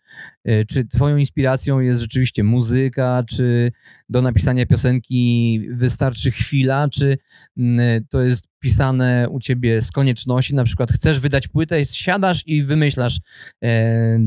czy 0.68 0.86
twoją 0.86 1.18
inspiracją 1.18 1.80
jest 1.80 2.02
rzeczywiście 2.02 2.44
muzyka, 2.44 3.24
czy 3.30 3.72
do 4.10 4.22
napisania 4.22 4.66
piosenki 4.66 5.62
wystarczy 5.74 6.32
chwila, 6.32 6.90
czy 6.90 7.18
mm, 7.58 8.06
to 8.10 8.22
jest 8.22 8.48
pisane 8.60 9.28
u 9.30 9.40
ciebie 9.40 9.82
z 9.82 9.92
konieczności, 9.92 10.56
na 10.56 10.64
przykład 10.64 10.92
chcesz 10.92 11.20
wydać 11.20 11.48
płytę, 11.48 11.86
siadasz 11.86 12.44
i 12.46 12.64
wymyślasz 12.64 13.20
e, 13.64 14.20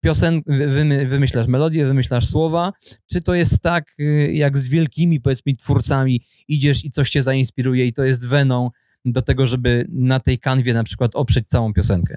piosen, 0.00 0.42
wy- 0.46 0.68
wymy, 0.68 1.06
wymyślasz 1.06 1.46
melodię, 1.46 1.86
wymyślasz 1.86 2.28
słowa, 2.28 2.72
czy 3.10 3.20
to 3.20 3.34
jest 3.34 3.60
tak 3.60 3.94
e, 3.98 4.02
jak 4.32 4.58
z 4.58 4.68
wielkimi 4.68 5.20
powiedzmy 5.20 5.56
twórcami, 5.56 6.24
idziesz 6.48 6.84
i 6.84 6.90
coś 6.90 7.10
cię 7.10 7.22
zainspiruje 7.22 7.86
i 7.86 7.92
to 7.92 8.04
jest 8.04 8.28
weną 8.28 8.70
do 9.04 9.22
tego, 9.22 9.46
żeby 9.46 9.86
na 9.92 10.20
tej 10.20 10.38
kanwie 10.38 10.74
na 10.74 10.84
przykład 10.84 11.10
oprzeć 11.14 11.48
całą 11.48 11.72
piosenkę. 11.72 12.14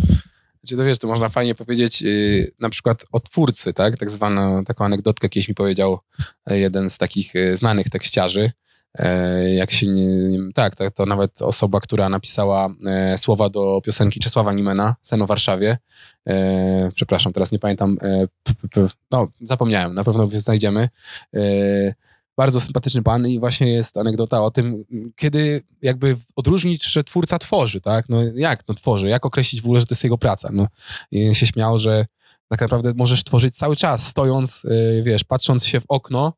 Znaczy, 0.67 0.77
to 0.77 0.85
wiesz, 0.85 0.99
to 0.99 1.07
można 1.07 1.29
fajnie 1.29 1.55
powiedzieć 1.55 2.01
yy, 2.01 2.51
na 2.59 2.69
przykład 2.69 3.05
o 3.11 3.19
twórcy, 3.19 3.73
tak? 3.73 3.97
Tak 3.97 4.09
zwaną, 4.09 4.65
taką 4.65 4.85
anegdotkę 4.85 5.29
kiedyś 5.29 5.49
mi 5.49 5.55
powiedział 5.55 5.99
e, 6.45 6.59
jeden 6.59 6.89
z 6.89 6.97
takich 6.97 7.35
e, 7.35 7.57
znanych 7.57 7.89
tekściarzy. 7.89 8.51
E, 8.95 9.53
jak 9.53 9.71
się 9.71 9.87
nie, 9.87 10.39
tak, 10.53 10.75
tak, 10.75 10.93
to 10.93 11.05
nawet 11.05 11.41
osoba, 11.41 11.79
która 11.79 12.09
napisała 12.09 12.69
e, 12.85 13.17
słowa 13.17 13.49
do 13.49 13.81
piosenki 13.83 14.19
Czesława 14.19 14.53
Nimena, 14.53 14.95
Sen 15.01 15.21
o 15.21 15.25
Warszawie. 15.25 15.77
E, 16.27 16.91
przepraszam, 16.95 17.33
teraz 17.33 17.51
nie 17.51 17.59
pamiętam. 17.59 17.97
E, 18.01 18.27
p, 18.43 18.53
p, 18.61 18.67
p, 18.67 18.87
no, 19.11 19.27
zapomniałem, 19.41 19.93
na 19.93 20.03
pewno 20.03 20.29
znajdziemy. 20.31 20.89
Bardzo 22.37 22.61
sympatyczny 22.61 23.03
pan 23.03 23.27
i 23.27 23.39
właśnie 23.39 23.73
jest 23.73 23.97
anegdota 23.97 24.43
o 24.43 24.51
tym, 24.51 24.85
kiedy 25.15 25.61
jakby 25.81 26.17
odróżnić, 26.35 26.85
że 26.85 27.03
twórca 27.03 27.39
tworzy, 27.39 27.81
tak? 27.81 28.09
No 28.09 28.23
jak 28.35 28.67
no 28.67 28.75
tworzy? 28.75 29.07
Jak 29.07 29.25
określić 29.25 29.61
w 29.61 29.65
ogóle, 29.65 29.79
że 29.79 29.85
to 29.85 29.93
jest 29.93 30.03
jego 30.03 30.17
praca? 30.17 30.49
No 30.53 30.67
i 31.11 31.35
się 31.35 31.47
śmiał, 31.47 31.77
że 31.77 32.05
tak 32.49 32.61
naprawdę 32.61 32.93
możesz 32.95 33.23
tworzyć 33.23 33.55
cały 33.55 33.75
czas, 33.75 34.07
stojąc, 34.07 34.63
yy, 34.63 35.03
wiesz, 35.03 35.23
patrząc 35.23 35.65
się 35.65 35.81
w 35.81 35.85
okno, 35.87 36.33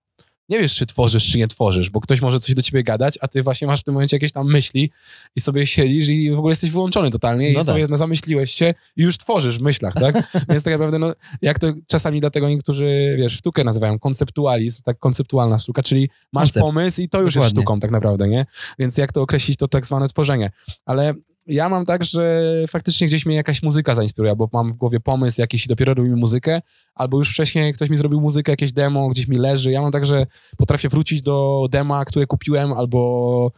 nie 0.50 0.60
wiesz, 0.60 0.76
czy 0.76 0.86
tworzysz, 0.86 1.32
czy 1.32 1.38
nie 1.38 1.48
tworzysz, 1.48 1.90
bo 1.90 2.02
ktoś 2.02 2.22
może 2.22 2.40
coś 2.40 2.56
do 2.56 2.62
ciebie 2.62 2.84
gadać, 2.84 3.18
a 3.22 3.28
ty 3.28 3.44
właśnie 3.44 3.68
masz 3.68 3.82
w 3.82 3.84
tym 3.84 3.94
momencie 3.94 4.16
jakieś 4.16 4.32
tam 4.32 4.52
myśli 4.52 4.92
i 5.36 5.42
sobie 5.42 5.68
siedzisz 5.68 6.08
i 6.08 6.32
w 6.32 6.38
ogóle 6.38 6.52
jesteś 6.52 6.72
wyłączony 6.72 7.12
totalnie 7.12 7.54
No 7.54 7.62
i 7.62 7.64
sobie 7.64 7.88
no, 7.88 7.98
zamyśliłeś 7.98 8.52
się 8.52 8.74
i 8.96 9.02
już 9.04 9.18
tworzysz 9.18 9.60
w 9.60 9.62
myślach, 9.62 9.94
tak? 9.94 10.16
Więc 10.50 10.64
tak 10.64 10.74
naprawdę, 10.74 11.00
no, 11.00 11.14
jak 11.42 11.60
to 11.60 11.74
czasami 11.88 12.20
dlatego 12.20 12.50
niektórzy, 12.50 13.16
wiesz, 13.18 13.34
sztukę 13.34 13.64
nazywają 13.64 14.00
konceptualizm, 14.00 14.84
tak 14.84 15.00
konceptualna 15.00 15.60
sztuka, 15.60 15.84
czyli 15.84 16.10
masz 16.34 16.44
Koncept. 16.44 16.62
pomysł 16.64 17.02
i 17.02 17.10
to 17.10 17.22
już 17.22 17.26
jest 17.26 17.36
Dokładnie. 17.36 17.62
sztuką 17.62 17.80
tak 17.80 17.92
naprawdę, 17.92 18.28
nie? 18.28 18.46
Więc 18.80 18.98
jak 18.98 19.12
to 19.12 19.22
określić, 19.22 19.58
to 19.58 19.68
tak 19.68 19.86
zwane 19.86 20.10
tworzenie. 20.10 20.52
Ale 20.86 21.14
ja 21.50 21.70
mam 21.70 21.86
tak, 21.86 22.04
że 22.04 22.44
faktycznie 22.68 23.08
gdzieś 23.08 23.26
mnie 23.26 23.36
jakaś 23.36 23.64
muzyka 23.64 23.96
zainspiruje, 23.96 24.36
bo 24.36 24.50
mam 24.54 24.74
w 24.74 24.78
głowie 24.78 25.00
pomysł 25.00 25.42
jakiś 25.42 25.66
i 25.66 25.70
dopiero 25.70 25.94
robimy 25.94 26.16
muzykę, 26.16 26.62
albo 26.96 27.18
już 27.18 27.32
wcześniej 27.32 27.74
ktoś 27.74 27.90
mi 27.90 27.98
zrobił 27.98 28.22
muzykę, 28.22 28.52
jakieś 28.52 28.72
demo, 28.72 29.10
gdzieś 29.10 29.28
mi 29.28 29.38
leży. 29.38 29.72
Ja 29.72 29.82
mam 29.82 29.92
tak, 29.92 30.06
że 30.06 30.26
potrafię 30.58 30.90
wrócić 30.90 31.22
do 31.22 31.66
dema, 31.72 32.06
które 32.06 32.28
kupiłem, 32.28 32.74
albo 32.74 33.52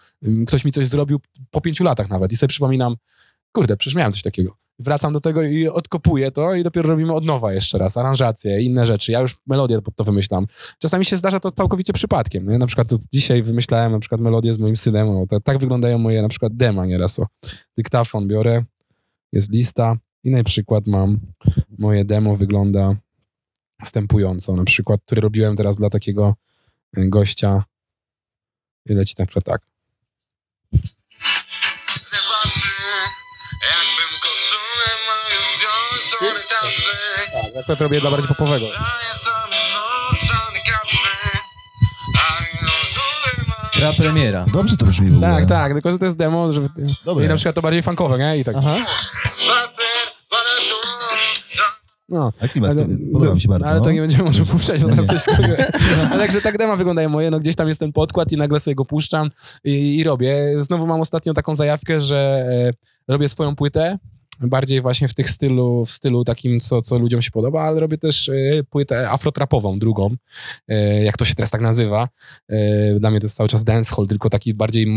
ktoś 0.47 0.65
mi 0.65 0.71
coś 0.71 0.87
zrobił 0.87 1.19
po 1.51 1.61
pięciu 1.61 1.83
latach 1.83 2.09
nawet 2.09 2.31
i 2.31 2.37
sobie 2.37 2.49
przypominam, 2.49 2.95
kurde, 3.51 3.77
przecież 3.77 3.95
miałem 3.95 4.11
coś 4.11 4.21
takiego. 4.21 4.57
Wracam 4.81 5.13
do 5.13 5.21
tego 5.21 5.41
i 5.43 5.67
odkopuję 5.67 6.31
to 6.31 6.55
i 6.55 6.63
dopiero 6.63 6.89
robimy 6.89 7.13
od 7.13 7.25
nowa 7.25 7.53
jeszcze 7.53 7.77
raz, 7.77 7.97
aranżacje, 7.97 8.61
inne 8.61 8.87
rzeczy. 8.87 9.11
Ja 9.11 9.19
już 9.19 9.37
melodię 9.47 9.81
pod 9.81 9.95
to 9.95 10.03
wymyślam. 10.03 10.47
Czasami 10.79 11.05
się 11.05 11.17
zdarza 11.17 11.39
to 11.39 11.51
całkowicie 11.51 11.93
przypadkiem. 11.93 12.49
Nie? 12.49 12.57
Na 12.57 12.67
przykład 12.67 12.89
to 12.89 12.97
dzisiaj 13.13 13.43
wymyślałem 13.43 13.91
na 13.91 13.99
przykład 13.99 14.21
melodię 14.21 14.53
z 14.53 14.59
moim 14.59 14.75
synem. 14.75 15.09
O, 15.09 15.27
tak, 15.27 15.43
tak 15.43 15.57
wyglądają 15.57 15.97
moje 15.97 16.21
na 16.21 16.29
przykład 16.29 16.55
dema 16.55 16.85
nieraz. 16.85 17.19
O. 17.19 17.27
Dyktafon 17.77 18.27
biorę, 18.27 18.63
jest 19.31 19.51
lista 19.51 19.97
i 20.23 20.31
na 20.31 20.43
przykład 20.43 20.87
mam 20.87 21.19
moje 21.77 22.05
demo 22.05 22.35
wygląda 22.35 22.95
następująco. 23.79 24.55
Na 24.55 24.63
przykład, 24.63 25.01
który 25.05 25.21
robiłem 25.21 25.55
teraz 25.55 25.75
dla 25.75 25.89
takiego 25.89 26.35
y, 26.97 27.09
gościa 27.09 27.63
i 28.85 28.93
leci 28.93 29.15
na 29.19 29.25
przykład 29.25 29.45
tak. 29.45 29.61
Tak, 37.53 37.63
akurat 37.63 37.81
robię 37.81 38.01
dla 38.01 38.11
bardziej 38.11 38.27
popowego. 38.27 38.65
Gra 43.77 43.93
premiera. 43.93 44.45
Dobrze 44.53 44.77
to 44.77 44.85
brzmi 44.85 45.09
w 45.09 45.15
ogóle. 45.15 45.35
Tak, 45.35 45.45
tak, 45.45 45.73
tylko 45.73 45.91
że 45.91 45.99
to 45.99 46.05
jest 46.05 46.17
demo, 46.17 46.53
żeby... 46.53 46.69
Dobre. 47.05 47.25
I 47.25 47.27
na 47.27 47.35
przykład 47.35 47.55
to 47.55 47.61
bardziej 47.61 47.83
funkowe, 47.83 48.17
nie? 48.17 48.37
I 48.37 48.43
tak. 48.43 48.55
Aha. 48.57 48.77
No. 52.09 52.33
A 52.41 52.47
klimat, 52.47 52.71
Ale- 52.71 52.85
podoba 53.13 53.33
mi 53.33 53.41
się 53.41 53.49
bardzo. 53.49 53.67
Ale 53.67 53.77
no. 53.77 53.83
to 53.83 53.91
nie 53.91 54.01
będziemy 54.01 54.23
może 54.23 54.45
puszczać, 54.45 54.81
bo 54.81 54.87
zaraz 54.87 55.05
coś 55.05 55.21
z 55.21 55.25
tego. 55.25 55.47
Ale 56.11 56.19
także 56.19 56.41
tak 56.41 56.57
dema 56.57 56.75
wyglądają 56.75 57.09
moje, 57.09 57.31
no 57.31 57.39
gdzieś 57.39 57.55
tam 57.55 57.67
jest 57.67 57.79
ten 57.79 57.93
podkład 57.93 58.31
i 58.31 58.37
nagle 58.37 58.59
sobie 58.59 58.75
go 58.75 58.85
puszczam 58.85 59.29
i, 59.63 59.97
i 59.97 60.03
robię. 60.03 60.63
Znowu 60.63 60.87
mam 60.87 61.01
ostatnio 61.01 61.33
taką 61.33 61.55
zajawkę, 61.55 62.01
że 62.01 62.17
e, 62.17 62.73
robię 63.07 63.29
swoją 63.29 63.55
płytę, 63.55 63.97
bardziej 64.41 64.81
właśnie 64.81 65.07
w 65.07 65.13
tych 65.13 65.29
stylu, 65.29 65.85
w 65.85 65.91
stylu 65.91 66.23
takim, 66.23 66.59
co, 66.59 66.81
co 66.81 66.99
ludziom 66.99 67.21
się 67.21 67.31
podoba, 67.31 67.61
ale 67.61 67.79
robię 67.79 67.97
też 67.97 68.29
e, 68.29 68.33
płytę 68.69 69.09
afrotrapową, 69.09 69.79
drugą, 69.79 70.15
e, 70.67 71.03
jak 71.03 71.17
to 71.17 71.25
się 71.25 71.35
teraz 71.35 71.49
tak 71.49 71.61
nazywa. 71.61 72.09
E, 72.49 72.99
dla 72.99 73.11
mnie 73.11 73.19
to 73.19 73.25
jest 73.25 73.35
cały 73.35 73.49
czas 73.49 73.63
dancehall, 73.63 74.07
tylko 74.07 74.29
taki 74.29 74.53
bardziej 74.53 74.87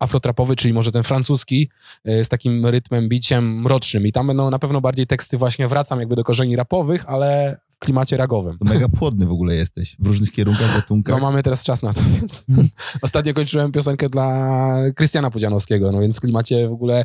afrotrapowy, 0.00 0.56
czyli 0.56 0.74
może 0.74 0.92
ten 0.92 1.02
francuski, 1.02 1.70
z 2.04 2.28
takim 2.28 2.66
rytmem, 2.66 3.08
biciem 3.08 3.62
mrocznym 3.62 4.06
i 4.06 4.12
tam 4.12 4.26
będą 4.26 4.50
na 4.50 4.58
pewno 4.58 4.80
bardziej 4.80 5.06
teksty 5.06 5.38
właśnie, 5.38 5.68
wracam 5.68 6.00
jakby 6.00 6.16
do 6.16 6.24
korzeni 6.24 6.56
rapowych, 6.56 7.04
ale 7.06 7.60
klimacie 7.80 8.16
ragowym. 8.16 8.58
To 8.58 8.64
mega 8.64 8.88
płodny 8.88 9.26
w 9.26 9.32
ogóle 9.32 9.54
jesteś. 9.54 9.96
W 9.98 10.06
różnych 10.06 10.32
kierunkach, 10.32 10.68
No 10.68 10.74
gatunkach. 10.74 11.22
mamy 11.22 11.42
teraz 11.42 11.64
czas 11.64 11.82
na 11.82 11.92
to, 11.92 12.00
więc 12.20 12.44
ostatnio 13.02 13.34
kończyłem 13.34 13.72
piosenkę 13.72 14.08
dla 14.08 14.76
Krystiana 14.94 15.30
Pudzianowskiego, 15.30 15.92
no 15.92 16.00
więc 16.00 16.16
w 16.16 16.20
klimacie 16.20 16.68
w 16.68 16.72
ogóle 16.72 17.04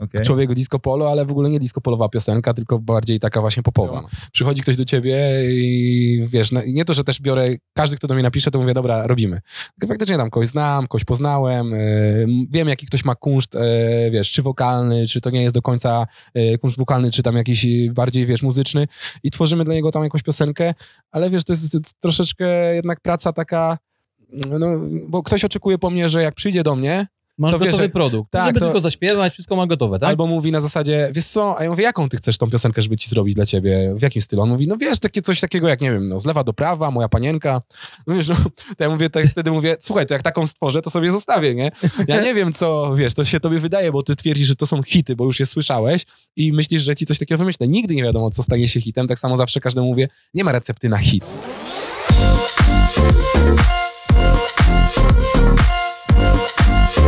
Okej. 0.00 0.26
człowiek 0.26 0.54
disco 0.54 0.78
polo, 0.78 1.10
ale 1.10 1.24
w 1.26 1.30
ogóle 1.30 1.50
nie 1.50 1.60
disco 1.60 1.80
polowa 1.80 2.08
piosenka, 2.08 2.54
tylko 2.54 2.78
bardziej 2.78 3.20
taka 3.20 3.40
właśnie 3.40 3.62
popowa. 3.62 4.02
No. 4.02 4.08
Przychodzi 4.32 4.62
ktoś 4.62 4.76
do 4.76 4.84
ciebie 4.84 5.16
i 5.50 6.28
wiesz, 6.30 6.52
no, 6.52 6.60
nie 6.66 6.84
to, 6.84 6.94
że 6.94 7.04
też 7.04 7.20
biorę, 7.20 7.46
każdy, 7.72 7.96
kto 7.96 8.06
do 8.06 8.14
mnie 8.14 8.22
napisze, 8.22 8.50
to 8.50 8.58
mówię, 8.58 8.74
dobra, 8.74 9.06
robimy. 9.06 9.40
Tylko 9.80 9.92
faktycznie 9.92 10.16
tam 10.16 10.30
kogoś 10.30 10.48
znam, 10.48 10.86
kogoś 10.86 11.04
poznałem, 11.04 11.74
e, 11.74 11.78
wiem, 12.50 12.68
jaki 12.68 12.86
ktoś 12.86 13.04
ma 13.04 13.14
kunszt, 13.14 13.54
e, 13.54 13.60
wiesz, 14.10 14.30
czy 14.32 14.42
wokalny, 14.42 15.06
czy 15.06 15.20
to 15.20 15.30
nie 15.30 15.42
jest 15.42 15.54
do 15.54 15.62
końca 15.62 16.06
e, 16.34 16.58
kunszt 16.58 16.78
wokalny, 16.78 17.10
czy 17.10 17.22
tam 17.22 17.36
jakiś 17.36 17.66
bardziej, 17.90 18.26
wiesz, 18.26 18.42
muzyczny 18.42 18.86
i 19.22 19.30
tworzymy 19.30 19.64
dla 19.64 19.74
niego 19.74 19.90
tam 19.92 20.02
jakąś 20.02 20.15
piosenkę, 20.22 20.74
ale 21.10 21.30
wiesz, 21.30 21.44
to 21.44 21.52
jest 21.52 22.00
troszeczkę 22.00 22.74
jednak 22.74 23.00
praca 23.00 23.32
taka, 23.32 23.78
no, 24.58 24.66
bo 25.08 25.22
ktoś 25.22 25.44
oczekuje 25.44 25.78
po 25.78 25.90
mnie, 25.90 26.08
że 26.08 26.22
jak 26.22 26.34
przyjdzie 26.34 26.62
do 26.62 26.76
mnie, 26.76 27.06
Masz 27.38 27.52
to 27.52 27.58
wiesz, 27.58 27.66
gotowy 27.66 27.82
że- 27.84 27.88
produkt. 27.88 28.30
tak, 28.30 28.46
żeby 28.46 28.60
to- 28.60 28.66
tylko 28.66 28.80
zaśpiewać, 28.80 29.32
wszystko 29.32 29.56
ma 29.56 29.66
gotowe, 29.66 29.98
tak? 29.98 30.08
Albo 30.08 30.26
mówi 30.26 30.52
na 30.52 30.60
zasadzie, 30.60 31.10
wiesz 31.14 31.26
co, 31.26 31.58
a 31.58 31.64
ja 31.64 31.70
mówię, 31.70 31.84
jaką 31.84 32.08
ty 32.08 32.16
chcesz 32.16 32.38
tą 32.38 32.50
piosenkę, 32.50 32.82
żeby 32.82 32.96
ci 32.96 33.08
zrobić 33.10 33.34
dla 33.34 33.46
ciebie? 33.46 33.94
W 33.96 34.02
jakim 34.02 34.22
stylu? 34.22 34.42
On 34.42 34.48
mówi, 34.48 34.66
no 34.68 34.76
wiesz, 34.76 34.98
takie 34.98 35.22
coś 35.22 35.40
takiego 35.40 35.68
jak, 35.68 35.80
nie 35.80 35.92
wiem, 35.92 36.06
no 36.06 36.20
z 36.20 36.26
lewa 36.26 36.44
do 36.44 36.52
prawa, 36.52 36.90
moja 36.90 37.08
panienka. 37.08 37.60
No 38.06 38.14
wiesz, 38.14 38.28
no, 38.28 38.34
to 38.78 38.84
ja 38.84 38.90
mówię, 38.90 39.10
tak, 39.10 39.26
wtedy 39.26 39.50
mówię, 39.50 39.76
słuchaj, 39.80 40.06
to 40.06 40.14
jak 40.14 40.22
taką 40.22 40.46
stworzę, 40.46 40.82
to 40.82 40.90
sobie 40.90 41.10
zostawię, 41.10 41.54
nie? 41.54 41.70
Ja 42.08 42.22
nie 42.22 42.34
wiem, 42.34 42.52
co, 42.52 42.94
wiesz, 42.96 43.14
to 43.14 43.24
się 43.24 43.40
tobie 43.40 43.58
wydaje, 43.58 43.92
bo 43.92 44.02
ty 44.02 44.16
twierdzisz, 44.16 44.48
że 44.48 44.56
to 44.56 44.66
są 44.66 44.82
hity, 44.82 45.16
bo 45.16 45.24
już 45.24 45.40
je 45.40 45.46
słyszałeś 45.46 46.06
i 46.36 46.52
myślisz, 46.52 46.82
że 46.82 46.96
ci 46.96 47.06
coś 47.06 47.18
takiego 47.18 47.38
wymyślę. 47.38 47.68
Nigdy 47.68 47.94
nie 47.94 48.02
wiadomo, 48.02 48.30
co 48.30 48.42
stanie 48.42 48.68
się 48.68 48.80
hitem, 48.80 49.08
tak 49.08 49.18
samo 49.18 49.36
zawsze 49.36 49.60
każdemu 49.60 49.86
mówię, 49.86 50.08
nie 50.34 50.44
ma 50.44 50.52
recepty 50.52 50.88
na 50.88 50.98
hit. 50.98 51.24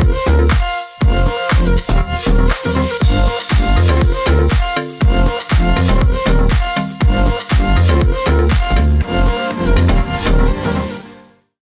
We'll 0.00 0.38